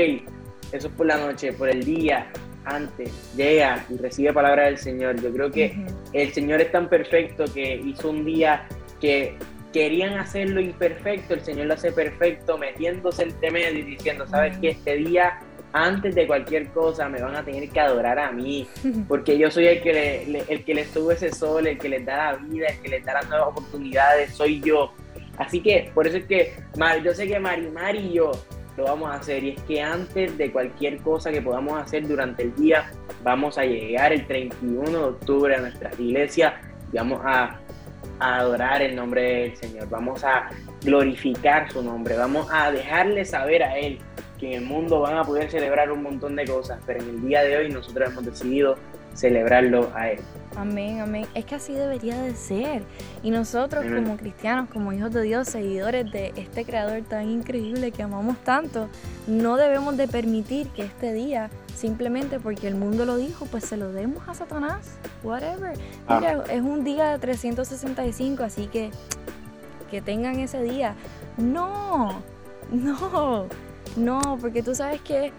eso 0.72 0.88
es 0.88 0.94
por 0.94 1.06
la 1.06 1.18
noche, 1.18 1.54
por 1.54 1.70
el 1.70 1.84
día, 1.84 2.32
antes, 2.66 3.34
llega 3.36 3.86
y 3.90 3.98
recibe 3.98 4.34
palabra 4.34 4.66
del 4.66 4.78
Señor. 4.78 5.22
Yo 5.22 5.32
creo 5.32 5.52
que 5.52 5.86
el 6.14 6.34
Señor 6.34 6.62
es 6.62 6.72
tan 6.72 6.90
perfecto 6.90 7.46
que 7.54 7.76
hizo 7.76 8.10
un 8.10 8.26
día 8.26 8.68
que 9.00 9.38
querían 9.74 10.18
hacerlo 10.20 10.62
imperfecto, 10.62 11.34
el 11.34 11.42
Señor 11.42 11.68
lo 11.68 11.74
hace 11.74 11.92
perfecto, 11.92 12.58
metiéndose 12.58 13.24
entre 13.24 13.52
medio 13.52 13.80
y 13.80 13.84
diciendo, 13.84 14.28
sabes 14.28 14.58
que 14.58 14.70
este 14.70 14.96
día, 14.96 15.40
antes 15.74 16.16
de 16.16 16.26
cualquier 16.26 16.70
cosa, 16.70 17.10
me 17.10 17.22
van 17.22 17.36
a 17.36 17.44
tener 17.44 17.70
que 17.70 17.80
adorar 17.80 18.20
a 18.20 18.32
mí, 18.32 18.68
porque 19.08 19.38
yo 19.38 19.52
soy 19.52 19.68
el 19.68 19.82
que, 19.82 19.94
le, 19.94 20.44
el 20.48 20.64
que 20.64 20.74
les 20.74 20.90
sube 20.90 21.14
ese 21.14 21.32
sol, 21.32 21.68
el 21.68 21.78
que 21.78 21.90
les 21.90 22.06
da 22.06 22.34
la 22.34 22.38
vida, 22.38 22.68
el 22.68 22.80
que 22.80 22.90
les 22.90 23.06
da 23.06 23.14
las 23.14 23.30
nuevas 23.30 23.50
oportunidades, 23.50 24.34
soy 24.34 24.62
yo. 24.62 24.94
Así 25.38 25.62
que 25.62 25.92
por 25.94 26.08
eso 26.08 26.18
es 26.18 26.26
que 26.26 26.56
yo 27.04 27.14
sé 27.14 27.28
que 27.28 27.40
Mari 27.40 27.70
Mari 27.70 28.00
y 28.00 28.14
yo 28.14 28.32
lo 28.76 28.84
vamos 28.86 29.12
a 29.12 29.16
hacer 29.16 29.44
y 29.44 29.50
es 29.52 29.62
que 29.64 29.82
antes 29.82 30.38
de 30.38 30.52
cualquier 30.52 30.98
cosa 30.98 31.32
que 31.32 31.42
podamos 31.42 31.82
hacer 31.82 32.08
durante 32.08 32.44
el 32.44 32.56
día, 32.56 32.92
vamos 33.24 33.58
a 33.58 33.66
llegar 33.66 34.14
el 34.14 34.26
31 34.26 34.90
de 34.90 34.98
octubre 34.98 35.56
a 35.56 35.62
nuestra 35.62 35.92
iglesia 35.98 36.62
y 36.92 36.98
vamos 36.98 37.20
a, 37.24 37.60
a 38.20 38.38
adorar 38.38 38.82
el 38.82 38.96
nombre 38.96 39.22
del 39.22 39.58
Señor, 39.58 39.90
vamos 39.90 40.24
a 40.24 40.50
glorificar 40.84 41.72
su 41.72 41.84
nombre, 41.84 42.16
vamos 42.16 42.48
a 42.52 42.72
dejarle 42.72 43.26
saber 43.26 43.64
a 43.64 43.78
Él 43.78 44.00
que 44.40 44.56
en 44.56 44.64
el 44.64 44.66
mundo 44.68 45.00
van 45.00 45.18
a 45.18 45.24
poder 45.24 45.50
celebrar 45.50 45.92
un 45.92 46.04
montón 46.04 46.36
de 46.36 46.46
cosas, 46.46 46.80
pero 46.86 47.02
en 47.02 47.10
el 47.10 47.28
día 47.28 47.44
de 47.44 47.58
hoy 47.58 47.70
nosotros 47.70 48.10
hemos 48.12 48.26
decidido 48.26 48.76
celebrarlo 49.14 49.92
a 49.96 50.12
Él. 50.12 50.20
Amén, 50.56 51.02
amén. 51.02 51.26
Es 51.34 51.46
que 51.46 51.56
así 51.56 51.74
debería 51.74 52.22
de 52.22 52.36
ser. 52.36 52.84
Y 53.24 53.32
nosotros 53.32 53.84
como 53.86 54.18
cristianos, 54.18 54.70
como 54.70 54.94
hijos 54.94 55.12
de 55.12 55.24
Dios, 55.24 55.48
seguidores 55.48 56.12
de 56.12 56.34
este 56.36 56.66
creador 56.66 57.02
tan 57.04 57.30
increíble 57.30 57.92
que 57.92 58.04
amamos 58.04 58.38
tanto, 58.44 58.90
no 59.26 59.58
debemos 59.58 59.98
de 59.98 60.08
permitir 60.08 60.68
que 60.70 60.84
este 60.84 61.14
día, 61.14 61.50
simplemente 61.78 62.40
porque 62.40 62.68
el 62.68 62.76
mundo 62.76 63.06
lo 63.06 63.16
dijo, 63.16 63.46
pues 63.46 63.66
se 63.66 63.78
lo 63.78 63.92
demos 63.92 64.28
a 64.28 64.34
Satanás. 64.34 64.98
Whatever. 65.24 65.78
Ah. 66.08 66.20
Mira, 66.20 66.44
es 66.52 66.62
un 66.62 66.84
día 66.84 67.12
de 67.12 67.20
365, 67.20 68.44
así 68.44 68.68
que 68.68 68.92
que 69.90 70.02
tengan 70.02 70.40
ese 70.40 70.62
día. 70.64 70.96
No, 71.38 72.22
no, 72.72 73.46
no, 73.96 74.38
porque 74.42 74.62
tú 74.62 74.76
sabes 74.76 75.02
que 75.02 75.32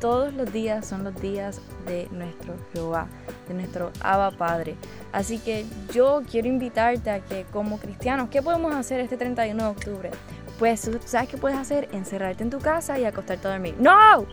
todos 0.00 0.32
los 0.32 0.50
días 0.52 0.86
son 0.86 1.04
los 1.04 1.14
días 1.20 1.60
de 1.86 2.08
nuestro 2.10 2.54
Jehová. 2.72 3.06
de 3.48 3.54
nuestro 3.54 3.90
Abba 4.00 4.30
Padre. 4.30 4.76
Así 5.12 5.38
que 5.38 5.66
yo 5.92 6.22
quiero 6.30 6.48
invitarte 6.48 7.10
a 7.10 7.20
que 7.20 7.44
como 7.52 7.78
cristianos, 7.78 8.28
¿qué 8.30 8.40
podemos 8.40 8.74
hacer 8.74 9.00
este 9.00 9.16
31 9.16 9.62
de 9.62 9.68
octubre? 9.68 10.10
Pues, 10.58 10.88
¿sabes 11.04 11.28
qué 11.28 11.36
puedes 11.36 11.58
hacer? 11.58 11.88
Encerrarte 11.92 12.42
en 12.42 12.50
tu 12.50 12.58
casa 12.58 12.98
y 12.98 13.04
acostarte 13.04 13.48
a 13.48 13.50
dormir. 13.52 13.74
¡No! 13.78 14.26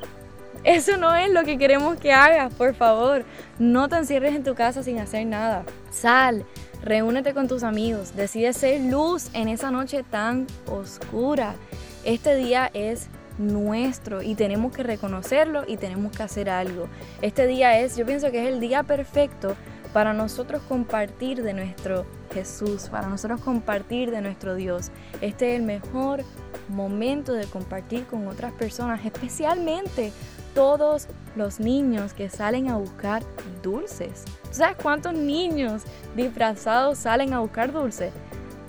Eso 0.68 0.98
no 0.98 1.16
es 1.16 1.32
lo 1.32 1.46
que 1.46 1.58
queremos 1.58 1.98
que 1.98 2.12
hagas, 2.12 2.54
por 2.54 2.74
favor. 2.74 3.24
No 3.58 3.88
te 3.88 3.96
encierres 3.96 4.36
en 4.36 4.44
tu 4.44 4.54
casa 4.54 4.84
sin 4.84 5.00
hacer 5.00 5.26
nada. 5.26 5.64
Sal, 5.92 6.44
reúnete 6.84 7.34
con 7.34 7.48
tus 7.48 7.64
amigos, 7.64 8.18
decide 8.18 8.52
ser 8.52 8.82
luz 8.82 9.30
en 9.32 9.48
esa 9.48 9.72
noche 9.72 10.04
tan 10.04 10.46
oscura. 10.70 11.56
Este 12.04 12.36
día 12.36 12.70
es 12.74 13.08
nuestro 13.38 14.22
y 14.22 14.36
tenemos 14.36 14.76
que 14.76 14.84
reconocerlo 14.84 15.64
y 15.66 15.78
tenemos 15.78 16.12
que 16.12 16.24
hacer 16.24 16.50
algo. 16.50 16.90
Este 17.22 17.48
día 17.48 17.80
es, 17.80 17.96
yo 17.96 18.06
pienso 18.06 18.30
que 18.30 18.42
es 18.42 18.54
el 18.54 18.60
día 18.60 18.84
perfecto 18.84 19.56
para 19.94 20.12
nosotros 20.12 20.62
compartir 20.68 21.44
de 21.44 21.54
nuestro 21.54 22.06
Jesús, 22.34 22.90
para 22.90 23.08
nosotros 23.08 23.40
compartir 23.40 24.12
de 24.12 24.20
nuestro 24.20 24.56
Dios. 24.56 24.92
Este 25.22 25.54
es 25.54 25.62
el 25.62 25.66
mejor 25.66 26.26
momento 26.68 27.32
de 27.32 27.46
compartir 27.46 28.06
con 28.06 28.28
otras 28.28 28.52
personas, 28.52 29.06
especialmente 29.06 30.12
todos 30.58 31.08
los 31.36 31.60
niños 31.60 32.14
que 32.14 32.32
salen 32.32 32.68
a 32.68 32.78
buscar 32.78 33.22
dulces. 33.62 34.26
¿Sabes 34.50 34.76
cuántos 34.82 35.14
niños 35.14 35.84
disfrazados 36.16 36.98
salen 36.98 37.32
a 37.36 37.42
buscar 37.42 37.72
dulces? 37.72 38.12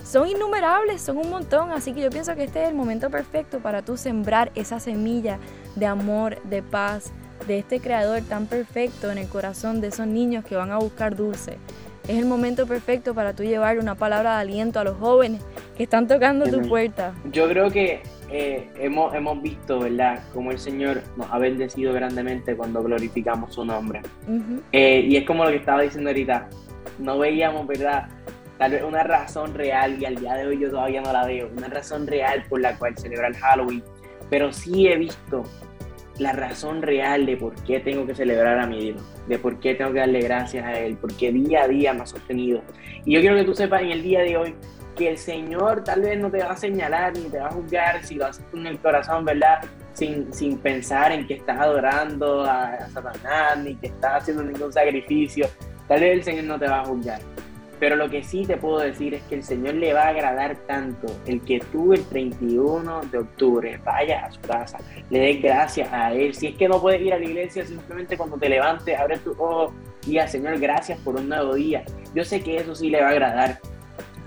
Son 0.05 0.27
innumerables, 0.27 1.01
son 1.01 1.17
un 1.17 1.31
montón, 1.31 1.71
así 1.71 1.91
que 1.91 2.01
yo 2.01 2.11
pienso 2.11 2.35
que 2.35 2.43
este 2.43 2.61
es 2.61 2.69
el 2.69 2.75
momento 2.75 3.09
perfecto 3.09 3.59
para 3.59 3.81
tú 3.81 3.97
sembrar 3.97 4.51
esa 4.53 4.79
semilla 4.79 5.39
de 5.75 5.87
amor, 5.87 6.39
de 6.43 6.61
paz, 6.61 7.11
de 7.47 7.57
este 7.57 7.79
creador 7.79 8.21
tan 8.21 8.45
perfecto 8.45 9.09
en 9.09 9.17
el 9.17 9.27
corazón 9.27 9.81
de 9.81 9.87
esos 9.87 10.05
niños 10.05 10.45
que 10.45 10.55
van 10.55 10.71
a 10.71 10.77
buscar 10.77 11.15
dulce. 11.15 11.57
Es 12.09 12.17
el 12.17 12.25
momento 12.25 12.65
perfecto 12.65 13.13
para 13.13 13.35
tú 13.35 13.43
llevar 13.43 13.77
una 13.77 13.93
palabra 13.93 14.37
de 14.37 14.41
aliento 14.41 14.79
a 14.79 14.83
los 14.83 14.97
jóvenes 14.97 15.43
que 15.77 15.83
están 15.83 16.07
tocando 16.07 16.47
tu 16.47 16.67
puerta. 16.67 17.13
Yo 17.31 17.47
creo 17.47 17.69
que 17.69 18.01
eh, 18.31 18.67
hemos, 18.79 19.13
hemos 19.13 19.39
visto, 19.43 19.77
¿verdad?, 19.77 20.23
cómo 20.33 20.49
el 20.49 20.57
Señor 20.57 21.03
nos 21.17 21.31
ha 21.31 21.37
bendecido 21.37 21.93
grandemente 21.93 22.55
cuando 22.55 22.81
glorificamos 22.81 23.53
su 23.53 23.63
nombre. 23.63 24.01
Eh, 24.71 25.05
y 25.07 25.17
es 25.17 25.27
como 25.27 25.43
lo 25.43 25.51
que 25.51 25.57
estaba 25.57 25.83
diciendo 25.83 26.09
ahorita, 26.09 26.49
no 26.97 27.19
veíamos, 27.19 27.67
¿verdad?, 27.67 28.07
tal 28.57 28.71
vez 28.71 28.81
una 28.81 29.03
razón 29.03 29.53
real, 29.53 30.01
y 30.01 30.05
al 30.05 30.15
día 30.15 30.33
de 30.33 30.47
hoy 30.47 30.59
yo 30.59 30.71
todavía 30.71 31.01
no 31.01 31.13
la 31.13 31.27
veo, 31.27 31.47
una 31.55 31.67
razón 31.67 32.07
real 32.07 32.43
por 32.49 32.59
la 32.59 32.75
cual 32.79 32.97
celebrar 32.97 33.35
Halloween, 33.35 33.83
pero 34.31 34.51
sí 34.51 34.87
he 34.87 34.97
visto 34.97 35.43
la 36.19 36.33
razón 36.33 36.81
real 36.81 37.25
de 37.25 37.37
por 37.37 37.55
qué 37.63 37.79
tengo 37.79 38.05
que 38.05 38.13
celebrar 38.13 38.59
a 38.59 38.67
mi 38.67 38.91
Dios, 38.91 39.01
de 39.27 39.39
por 39.39 39.59
qué 39.59 39.73
tengo 39.75 39.93
que 39.93 39.99
darle 39.99 40.19
gracias 40.19 40.65
a 40.65 40.77
Él, 40.77 40.97
porque 40.99 41.31
día 41.31 41.63
a 41.63 41.67
día 41.67 41.93
me 41.93 42.01
ha 42.01 42.05
sostenido. 42.05 42.61
Y 43.05 43.13
yo 43.13 43.21
quiero 43.21 43.37
que 43.37 43.45
tú 43.45 43.55
sepas 43.55 43.81
en 43.81 43.91
el 43.91 44.03
día 44.03 44.21
de 44.21 44.37
hoy 44.37 44.55
que 44.95 45.09
el 45.09 45.17
Señor 45.17 45.83
tal 45.83 46.01
vez 46.01 46.19
no 46.19 46.29
te 46.29 46.39
va 46.39 46.51
a 46.51 46.57
señalar 46.57 47.13
ni 47.17 47.29
te 47.29 47.39
va 47.39 47.47
a 47.47 47.51
juzgar 47.51 48.03
si 48.03 48.15
lo 48.15 48.25
haces 48.25 48.43
con 48.51 48.67
el 48.67 48.77
corazón, 48.79 49.23
¿verdad? 49.23 49.59
Sin, 49.93 50.31
sin 50.33 50.57
pensar 50.57 51.13
en 51.13 51.25
que 51.25 51.35
estás 51.35 51.57
adorando 51.57 52.43
a, 52.43 52.77
Satanás 52.89 53.57
ni 53.63 53.75
que 53.75 53.87
estás 53.87 54.23
haciendo 54.23 54.43
ningún 54.43 54.73
sacrificio. 54.73 55.47
Tal 55.87 56.01
vez 56.01 56.13
el 56.17 56.23
Señor 56.23 56.43
no 56.43 56.59
te 56.59 56.67
va 56.67 56.81
a 56.81 56.85
juzgar. 56.85 57.21
Pero 57.79 57.95
lo 57.95 58.09
que 58.09 58.23
sí 58.23 58.45
te 58.45 58.57
puedo 58.57 58.79
decir 58.79 59.13
es 59.13 59.23
que 59.23 59.35
el 59.35 59.43
Señor 59.43 59.75
le 59.75 59.93
va 59.93 60.03
a 60.03 60.07
agradar 60.09 60.57
tanto 60.67 61.07
el 61.25 61.41
que 61.41 61.59
tú 61.71 61.93
el 61.93 62.03
31 62.05 63.01
de 63.09 63.17
octubre 63.19 63.79
vayas 63.85 64.25
a 64.25 64.31
su 64.31 64.41
casa, 64.41 64.79
le 65.09 65.19
des 65.19 65.41
gracias 65.41 65.91
a 65.93 66.13
Él. 66.13 66.33
Si 66.33 66.47
es 66.47 66.55
que 66.55 66.67
no 66.67 66.81
puedes 66.81 67.01
ir 67.01 67.13
a 67.13 67.19
la 67.19 67.25
iglesia, 67.25 67.65
simplemente 67.65 68.17
cuando 68.17 68.37
te 68.37 68.49
levantes, 68.49 68.99
abre 68.99 69.17
tu 69.19 69.31
ojos 69.31 69.73
y 70.05 70.11
diga, 70.11 70.27
Señor, 70.27 70.59
gracias 70.59 70.99
por 70.99 71.15
un 71.15 71.29
nuevo 71.29 71.55
día. 71.55 71.83
Yo 72.13 72.25
sé 72.25 72.41
que 72.41 72.57
eso 72.57 72.75
sí 72.75 72.89
le 72.89 73.01
va 73.01 73.07
a 73.07 73.11
agradar. 73.11 73.59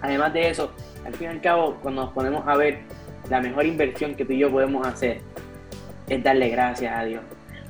Además 0.00 0.32
de 0.32 0.48
eso, 0.48 0.72
al 1.04 1.14
fin 1.14 1.28
y 1.28 1.30
al 1.30 1.40
cabo, 1.40 1.76
cuando 1.82 2.04
nos 2.04 2.12
ponemos 2.12 2.46
a 2.46 2.56
ver 2.56 2.80
la 3.28 3.40
mejor 3.40 3.66
inversión 3.66 4.14
que 4.14 4.24
tú 4.24 4.32
y 4.32 4.38
yo 4.38 4.50
podemos 4.50 4.86
hacer, 4.86 5.20
es 6.08 6.22
darle 6.22 6.48
gracias 6.48 6.96
a 6.96 7.04
Dios. 7.04 7.22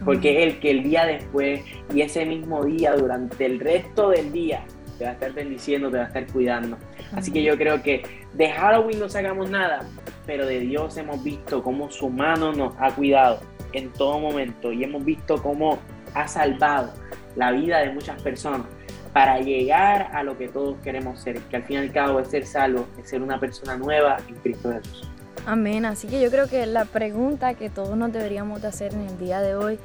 Porque 0.05 0.43
es 0.43 0.53
el 0.53 0.61
que 0.61 0.71
el 0.71 0.83
día 0.83 1.07
después 1.07 1.63
y 1.95 2.01
ese 2.01 2.25
mismo 2.25 2.65
día, 2.65 2.95
durante 2.95 3.47
el 3.47 3.61
resto 3.61 4.11
del 4.11 4.33
día, 4.33 4.65
te 5.03 5.07
va 5.07 5.11
a 5.11 5.15
estar 5.15 5.33
bendiciendo, 5.33 5.91
te 5.91 5.97
va 5.97 6.05
a 6.05 6.07
estar 6.07 6.27
cuidando. 6.29 6.79
Así 7.17 7.33
que 7.33 7.43
yo 7.43 7.57
creo 7.59 7.83
que 7.83 8.03
de 8.35 8.51
Halloween 8.51 9.01
no 9.01 9.09
sacamos 9.09 9.51
nada, 9.51 9.85
pero 10.27 10.47
de 10.47 10.61
Dios 10.61 10.97
hemos 10.97 11.23
visto 11.25 11.61
cómo 11.61 11.91
su 11.91 12.09
mano 12.09 12.53
nos 12.53 12.75
ha 12.79 12.95
cuidado 12.95 13.41
en 13.73 13.93
todo 13.93 14.21
momento 14.21 14.73
y 14.73 14.85
hemos 14.85 15.05
visto 15.05 15.43
cómo 15.43 15.81
ha 16.15 16.29
salvado 16.29 16.93
la 17.35 17.51
vida 17.51 17.81
de 17.81 17.91
muchas 17.91 18.23
personas 18.23 18.67
para 19.13 19.41
llegar 19.41 20.09
a 20.13 20.23
lo 20.23 20.39
que 20.39 20.49
todos 20.49 20.77
queremos 20.85 21.21
ser, 21.21 21.41
que 21.41 21.57
al 21.57 21.65
fin 21.65 21.77
y 21.77 21.81
al 21.81 21.93
cabo 21.93 22.21
es 22.21 22.29
ser 22.29 22.47
salvo, 22.47 22.87
es 22.97 23.11
ser 23.11 23.23
una 23.23 23.41
persona 23.41 23.77
nueva 23.77 24.19
en 24.29 24.37
Cristo 24.37 24.73
Jesús. 24.73 25.11
Amén, 25.47 25.85
así 25.85 26.07
que 26.07 26.21
yo 26.21 26.31
creo 26.31 26.49
que 26.49 26.65
la 26.67 26.85
pregunta 26.85 27.55
que 27.55 27.71
todos 27.71 27.97
nos 27.97 28.13
deberíamos 28.13 28.63
de 28.63 28.69
hacer 28.69 28.95
en 28.95 29.01
el 29.01 29.19
día 29.19 29.41
de 29.41 29.57
hoy 29.57 29.81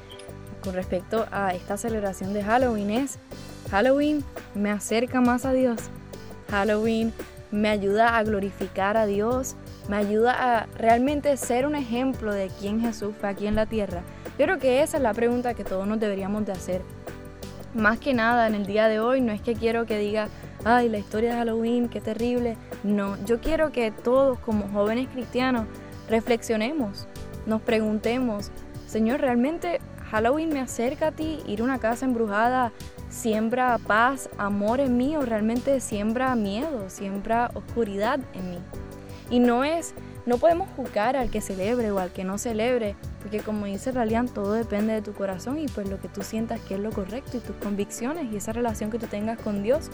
con 0.64 0.76
respecto 0.76 1.26
a 1.32 1.56
esta 1.56 1.76
celebración 1.76 2.34
de 2.34 2.44
Halloween 2.44 2.92
es, 2.92 3.18
Halloween 3.72 4.24
me 4.56 4.72
acerca 4.72 5.22
más 5.22 5.46
a 5.46 5.54
Dios, 5.54 5.80
Halloween 6.50 7.14
me 7.52 7.70
ayuda 7.70 8.18
a 8.18 8.24
glorificar 8.24 8.98
a 8.98 9.06
Dios, 9.06 9.56
me 9.88 9.98
ayuda 9.98 10.36
a 10.38 10.66
realmente 10.78 11.36
ser 11.38 11.66
un 11.66 11.76
ejemplo 11.76 12.34
de 12.34 12.50
quién 12.60 12.82
Jesús 12.82 13.14
fue 13.20 13.30
aquí 13.30 13.48
en 13.48 13.56
la 13.56 13.66
tierra. 13.66 14.02
Yo 14.38 14.46
creo 14.46 14.60
que 14.60 14.84
esa 14.84 14.98
es 14.98 15.04
la 15.04 15.14
pregunta 15.14 15.54
que 15.54 15.64
todos 15.64 15.88
nos 15.88 16.00
deberíamos 16.00 16.46
de 16.46 16.52
hacer 16.52 16.82
más 17.78 18.00
que 18.00 18.14
nada 18.14 18.48
en 18.48 18.56
el 18.56 18.66
día 18.66 18.88
de 18.88 19.00
hoy 19.00 19.22
no 19.22 19.32
es 19.32 19.42
que 19.42 19.54
quiero 19.54 19.86
que 19.86 19.98
diga, 19.98 20.30
ay, 20.66 20.90
la 20.90 20.98
historia 20.98 21.32
de 21.32 21.38
Halloween, 21.38 21.90
qué 21.90 22.02
terrible. 22.02 22.58
No, 22.84 23.24
yo 23.26 23.40
quiero 23.40 23.72
que 23.72 23.92
todos 23.92 24.40
como 24.40 24.68
jóvenes 24.70 25.08
cristianos 25.14 25.66
reflexionemos, 26.10 27.08
nos 27.46 27.62
preguntemos, 27.62 28.52
Señor, 28.88 29.22
¿realmente 29.22 29.80
Halloween 30.10 30.50
me 30.50 30.60
acerca 30.60 31.08
a 31.08 31.12
ti? 31.12 31.40
¿Ir 31.46 31.62
a 31.62 31.64
una 31.66 31.80
casa 31.80 32.06
embrujada 32.06 32.72
siembra 33.10 33.78
paz, 33.78 34.30
amor 34.38 34.80
en 34.80 34.98
mí 34.98 35.16
o 35.16 35.22
realmente 35.22 35.80
siembra 35.80 36.36
miedo, 36.36 36.90
siembra 36.90 37.52
oscuridad 37.54 38.20
en 38.34 38.52
mí? 38.52 38.60
Y 39.30 39.40
no 39.40 39.64
es, 39.64 39.94
no 40.26 40.38
podemos 40.38 40.70
juzgar 40.76 41.16
al 41.16 41.30
que 41.30 41.42
celebre 41.42 41.92
o 41.92 42.00
al 42.00 42.12
que 42.12 42.24
no 42.24 42.38
celebre, 42.38 42.96
porque 43.22 43.40
como 43.40 43.66
dice 43.66 43.92
Ralian, 43.92 44.28
todo 44.28 44.54
depende 44.54 44.94
de 44.94 45.02
tu 45.02 45.14
corazón 45.14 45.60
y 45.60 45.68
pues 45.68 45.90
lo 45.90 46.00
que 46.00 46.08
tú 46.08 46.22
sientas 46.22 46.62
que 46.62 46.76
es 46.76 46.80
lo 46.80 46.92
correcto 46.92 47.38
y 47.38 47.40
tus 47.42 47.56
convicciones 47.58 48.32
y 48.32 48.38
esa 48.38 48.54
relación 48.54 48.90
que 48.90 49.00
tú 49.00 49.08
tengas 49.08 49.40
con 49.40 49.64
Dios. 49.64 49.90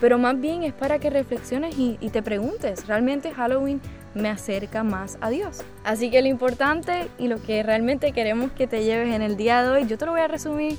Pero 0.00 0.18
más 0.18 0.38
bien 0.40 0.62
es 0.62 0.72
para 0.72 0.98
que 0.98 1.10
reflexiones 1.10 1.76
y, 1.76 1.96
te 2.10 2.22
preguntes, 2.22 2.86
¿realmente 2.86 3.32
Halloween 3.32 3.80
me 4.14 4.28
acerca 4.28 4.84
más 4.84 5.18
a 5.20 5.30
Dios? 5.30 5.62
Así 5.82 6.10
que 6.10 6.22
lo 6.22 6.28
importante 6.28 7.08
y 7.18 7.28
lo 7.28 7.42
que 7.42 7.62
realmente 7.62 8.12
queremos 8.12 8.52
que 8.52 8.66
te 8.66 8.84
lleves 8.84 9.14
en 9.14 9.22
el 9.22 9.36
día 9.36 9.62
de 9.62 9.70
hoy, 9.70 9.86
yo 9.86 9.98
te 9.98 10.06
lo 10.06 10.12
voy 10.12 10.20
a 10.20 10.28
resumir 10.28 10.78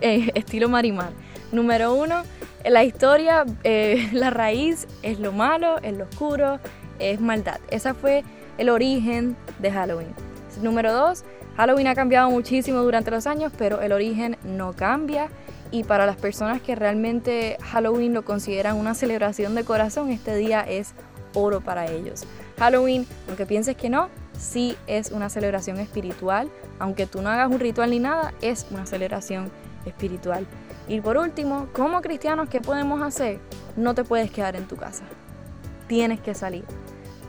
eh, 0.00 0.30
estilo 0.34 0.68
Marimar. 0.68 1.10
Número 1.52 1.94
uno, 1.94 2.22
la 2.64 2.84
historia, 2.84 3.44
eh, 3.64 4.08
la 4.12 4.30
raíz 4.30 4.86
es 5.02 5.20
lo 5.20 5.32
malo, 5.32 5.78
es 5.82 5.96
lo 5.96 6.04
oscuro, 6.04 6.58
es 6.98 7.20
maldad. 7.20 7.58
Ese 7.70 7.94
fue 7.94 8.24
el 8.58 8.68
origen 8.68 9.36
de 9.58 9.70
Halloween. 9.70 10.14
Número 10.62 10.92
dos, 10.92 11.24
Halloween 11.56 11.86
ha 11.86 11.94
cambiado 11.94 12.30
muchísimo 12.30 12.80
durante 12.80 13.10
los 13.10 13.26
años, 13.26 13.52
pero 13.56 13.80
el 13.80 13.92
origen 13.92 14.36
no 14.44 14.72
cambia. 14.72 15.28
Y 15.70 15.84
para 15.84 16.06
las 16.06 16.16
personas 16.16 16.62
que 16.62 16.74
realmente 16.74 17.56
Halloween 17.60 18.14
lo 18.14 18.24
consideran 18.24 18.76
una 18.76 18.94
celebración 18.94 19.54
de 19.54 19.64
corazón, 19.64 20.10
este 20.10 20.36
día 20.36 20.60
es 20.60 20.94
oro 21.34 21.60
para 21.60 21.86
ellos. 21.86 22.24
Halloween, 22.58 23.06
aunque 23.28 23.46
pienses 23.46 23.76
que 23.76 23.90
no, 23.90 24.08
sí 24.38 24.76
es 24.86 25.10
una 25.10 25.28
celebración 25.28 25.78
espiritual. 25.78 26.50
Aunque 26.78 27.06
tú 27.06 27.22
no 27.22 27.30
hagas 27.30 27.50
un 27.50 27.60
ritual 27.60 27.90
ni 27.90 27.98
nada, 27.98 28.34
es 28.40 28.66
una 28.70 28.86
celebración 28.86 29.50
espiritual. 29.84 30.46
Y 30.88 31.00
por 31.00 31.16
último, 31.16 31.68
como 31.72 32.00
cristianos, 32.00 32.48
¿qué 32.48 32.60
podemos 32.60 33.02
hacer? 33.02 33.40
No 33.76 33.94
te 33.94 34.04
puedes 34.04 34.30
quedar 34.30 34.56
en 34.56 34.66
tu 34.66 34.76
casa. 34.76 35.04
Tienes 35.88 36.20
que 36.20 36.34
salir. 36.34 36.64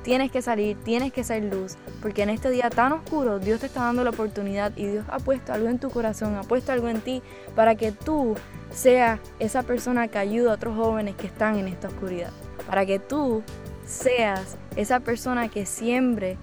Tienes 0.03 0.31
que 0.31 0.41
salir, 0.41 0.77
tienes 0.85 1.11
que 1.11 1.25
ser 1.25 1.43
luz, 1.43 1.75
porque 2.01 2.23
en 2.23 2.29
este 2.29 2.49
día 2.49 2.69
tan 2.69 2.93
oscuro 2.93 3.39
Dios 3.39 3.59
te 3.59 3.65
está 3.65 3.81
dando 3.81 4.05
la 4.05 4.11
oportunidad 4.11 4.71
y 4.77 4.85
Dios 4.85 5.05
ha 5.09 5.19
puesto 5.19 5.51
algo 5.51 5.67
en 5.67 5.79
tu 5.79 5.89
corazón, 5.89 6.37
ha 6.37 6.43
puesto 6.43 6.71
algo 6.71 6.87
en 6.87 7.01
ti 7.01 7.21
para 7.57 7.75
que 7.75 7.91
tú 7.91 8.33
seas 8.71 9.19
esa 9.39 9.63
persona 9.63 10.07
que 10.07 10.17
ayuda 10.17 10.51
a 10.51 10.53
otros 10.55 10.77
jóvenes 10.77 11.15
que 11.15 11.27
están 11.27 11.57
en 11.57 11.67
esta 11.67 11.89
oscuridad, 11.89 12.31
para 12.67 12.85
que 12.85 12.99
tú 12.99 13.43
seas 13.85 14.55
esa 14.77 15.01
persona 15.01 15.49
que 15.49 15.65
siembre 15.65 16.37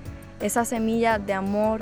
esa 0.45 0.67
semilla 0.67 1.19
de 1.19 1.33
amor 1.33 1.81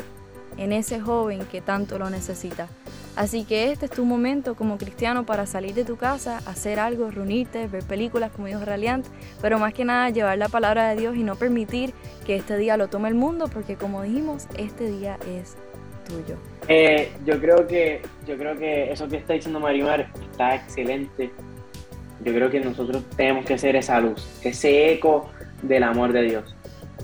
en 0.57 0.72
ese 0.72 1.01
joven 1.01 1.40
que 1.51 1.61
tanto 1.61 1.98
lo 1.98 2.11
necesita. 2.11 2.68
Así 3.16 3.44
que 3.44 3.72
este 3.72 3.87
es 3.87 3.90
tu 3.90 4.05
momento 4.05 4.55
como 4.55 4.79
cristiano 4.79 5.27
para 5.27 5.44
salir 5.46 5.75
de 5.75 5.85
tu 5.85 5.96
casa, 5.96 6.38
hacer 6.46 6.79
algo, 6.79 7.11
reunirte, 7.11 7.66
ver 7.66 7.83
películas 7.83 8.31
como 8.31 8.46
dijo 8.46 8.64
Raliant, 8.64 9.05
pero 9.42 9.59
más 9.59 9.75
que 9.75 9.85
nada 9.85 10.09
llevar 10.11 10.38
la 10.38 10.48
palabra 10.48 10.88
de 10.90 11.01
Dios 11.01 11.16
y 11.16 11.25
no 11.25 11.37
permitir 11.37 11.92
que 12.25 12.37
este 12.37 12.57
día 12.57 12.77
lo 12.77 12.88
tome 12.88 13.09
el 13.09 13.14
mundo, 13.14 13.48
porque 13.53 13.77
como 13.77 14.03
dijimos, 14.03 14.46
este 14.57 14.88
día 14.90 15.18
es 15.29 15.57
tuyo. 16.09 16.37
Eh, 16.68 17.11
yo 17.27 17.38
creo 17.40 17.66
que 17.66 18.01
yo 18.27 18.38
creo 18.38 18.57
que 18.57 18.92
eso 18.92 19.09
que 19.09 19.16
está 19.16 19.35
diciendo 19.35 19.61
Marimar 19.61 20.09
está 20.31 20.55
excelente. 20.55 21.33
Yo 22.25 22.33
creo 22.33 22.48
que 22.51 22.61
nosotros 22.61 23.03
tenemos 23.16 23.44
que 23.44 23.59
ser 23.59 23.75
esa 23.75 24.01
luz, 24.01 24.40
ese 24.42 24.92
eco 24.92 25.29
del 25.62 25.83
amor 25.83 26.12
de 26.12 26.22
Dios, 26.22 26.55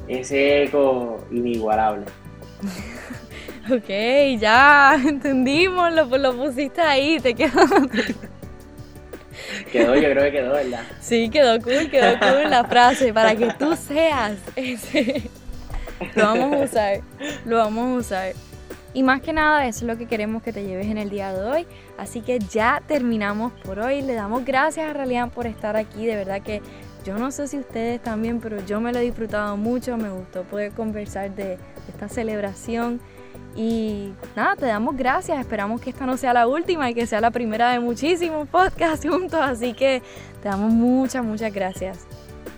ese 0.09 0.65
eco 0.65 1.25
inigualable. 1.31 2.07
ok, 3.71 4.39
ya 4.39 5.01
entendimos, 5.07 5.93
lo, 5.93 6.07
lo 6.07 6.37
pusiste 6.37 6.81
ahí, 6.81 7.21
te 7.21 7.35
quedó. 7.35 7.53
quedó, 9.73 9.95
yo 9.95 10.11
creo 10.11 10.25
que 10.25 10.33
quedó, 10.33 10.53
¿verdad? 10.53 10.83
Sí, 11.01 11.31
quedó 11.31 11.61
cool, 11.61 11.91
quedó 11.91 12.19
cool 12.19 12.51
la 12.51 12.65
frase, 12.65 13.13
para 13.13 13.37
que 13.37 13.51
tú 13.59 13.77
seas 13.77 14.39
ese. 14.57 15.31
Lo 16.15 16.25
vamos 16.25 16.55
a 16.55 16.65
usar, 16.65 17.01
lo 17.45 17.57
vamos 17.57 17.85
a 17.85 17.99
usar. 17.99 18.33
Y 18.95 19.03
más 19.03 19.21
que 19.21 19.33
nada, 19.33 19.67
eso 19.67 19.81
es 19.81 19.87
lo 19.87 19.99
que 19.99 20.07
queremos 20.07 20.43
que 20.43 20.53
te 20.53 20.65
lleves 20.65 20.87
en 20.87 20.99
el 20.99 21.11
día 21.11 21.33
de 21.33 21.45
hoy. 21.45 21.67
Así 21.99 22.21
que 22.21 22.39
ya 22.39 22.83
terminamos 22.87 23.53
por 23.65 23.79
hoy. 23.79 24.03
Le 24.03 24.15
damos 24.15 24.45
gracias 24.45 24.89
a 24.89 24.93
Relian 24.93 25.31
por 25.31 25.47
estar 25.47 25.77
aquí. 25.77 26.07
De 26.07 26.17
verdad 26.17 26.41
que 26.41 26.63
yo 27.09 27.17
no 27.17 27.31
sé 27.31 27.49
si 27.49 27.59
ustedes 27.59 28.03
también, 28.03 28.39
pero 28.39 28.63
yo 28.67 28.83
me 28.83 28.93
lo 28.93 28.99
he 28.99 29.03
disfrutado 29.03 29.57
mucho. 29.57 29.97
Me 29.97 30.11
gustó 30.11 30.43
poder 30.43 30.73
conversar 30.73 31.35
de, 31.35 31.57
esta 31.89 32.07
celebración. 32.07 33.01
Y 33.57 34.13
nada, 34.37 34.57
te 34.57 34.67
damos 34.67 34.95
gracias. 34.95 35.41
Esperamos 35.41 35.81
que 35.81 35.89
esta 35.89 36.05
no 36.05 36.19
sea 36.19 36.35
la 36.35 36.47
última 36.47 36.91
y 36.91 36.95
que 36.95 37.07
sea 37.07 37.23
la 37.23 37.31
primera 37.31 37.71
de 37.71 37.81
muchísimos 37.81 38.47
podcasts 38.49 39.09
juntos. 39.09 39.41
Así 39.41 39.73
que 39.73 40.03
te 40.43 40.51
damos 40.51 40.71
muchas, 40.71 41.25
muchas 41.25 41.51
gracias. 41.51 42.07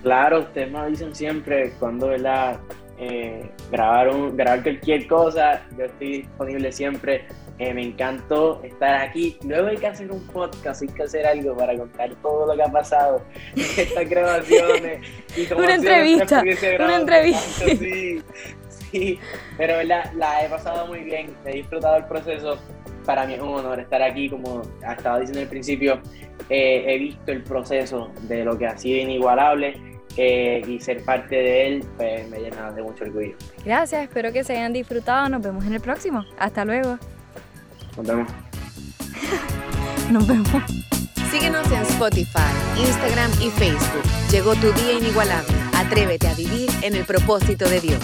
Claro, 0.03 0.41
ustedes 0.41 0.73
me 0.73 0.85
dicen 0.89 1.15
siempre 1.15 1.73
cuando 1.79 2.09
¿verdad? 2.09 2.59
Eh, 2.99 3.53
grabar, 3.71 4.09
un, 4.09 4.37
grabar 4.37 4.65
cualquier 4.65 5.07
cosa, 5.07 5.63
yo 5.79 5.85
estoy 5.85 6.23
disponible 6.23 6.73
siempre. 6.73 7.25
Eh, 7.61 7.75
me 7.75 7.83
encantó 7.83 8.62
estar 8.64 9.03
aquí. 9.03 9.37
Luego 9.44 9.68
hay 9.68 9.77
que 9.77 9.87
hacer 9.87 10.11
un 10.11 10.27
podcast, 10.29 10.81
hay 10.81 10.88
que 10.88 11.03
hacer 11.03 11.27
algo 11.27 11.55
para 11.55 11.77
contar 11.77 12.14
todo 12.23 12.46
lo 12.46 12.57
que 12.57 12.62
ha 12.62 12.73
pasado 12.73 13.23
en 13.55 13.62
estas 13.62 14.09
grabaciones. 14.09 15.07
una 15.55 15.75
entrevista, 15.75 16.42
una 16.79 16.96
entrevista. 16.96 17.66
Sí, 17.79 18.23
sí, 18.90 19.18
pero 19.59 19.83
la, 19.83 20.11
la 20.14 20.42
he 20.42 20.49
pasado 20.49 20.87
muy 20.87 21.01
bien, 21.01 21.37
he 21.44 21.57
disfrutado 21.57 21.99
el 21.99 22.07
proceso. 22.07 22.59
Para 23.05 23.27
mí 23.27 23.35
es 23.35 23.40
un 23.40 23.49
honor 23.49 23.79
estar 23.79 24.01
aquí, 24.01 24.31
como 24.31 24.62
estaba 24.90 25.20
diciendo 25.20 25.42
al 25.42 25.49
principio, 25.49 26.01
eh, 26.49 26.85
he 26.87 26.96
visto 26.96 27.31
el 27.31 27.42
proceso 27.42 28.11
de 28.23 28.42
lo 28.42 28.57
que 28.57 28.68
ha 28.68 28.79
sido 28.79 29.01
inigualable 29.01 29.75
y 30.16 30.81
ser 30.81 31.05
parte 31.05 31.35
de 31.35 31.66
él 31.66 31.85
pues, 31.99 32.29
me 32.31 32.38
llena 32.38 32.73
de 32.73 32.83
mucho 32.83 33.05
orgullo. 33.05 33.37
Gracias, 33.66 34.03
espero 34.03 34.33
que 34.33 34.44
se 34.44 34.55
hayan 34.55 34.73
disfrutado. 34.73 35.29
Nos 35.29 35.42
vemos 35.42 35.66
en 35.66 35.75
el 35.75 35.81
próximo. 35.81 36.25
Hasta 36.38 36.64
luego. 36.64 36.99
Nos 37.96 38.07
vemos. 38.07 38.33
Nos 40.11 40.26
vemos. 40.26 40.62
Síguenos 41.31 41.70
en 41.70 41.83
Spotify, 41.83 42.53
Instagram 42.76 43.31
y 43.40 43.50
Facebook. 43.50 44.03
Llegó 44.31 44.55
tu 44.57 44.72
día 44.72 44.94
inigualable. 44.94 45.55
Atrévete 45.76 46.29
a 46.29 46.35
vivir 46.35 46.68
en 46.83 46.96
el 46.96 47.05
propósito 47.05 47.68
de 47.68 47.81
Dios. 47.81 48.03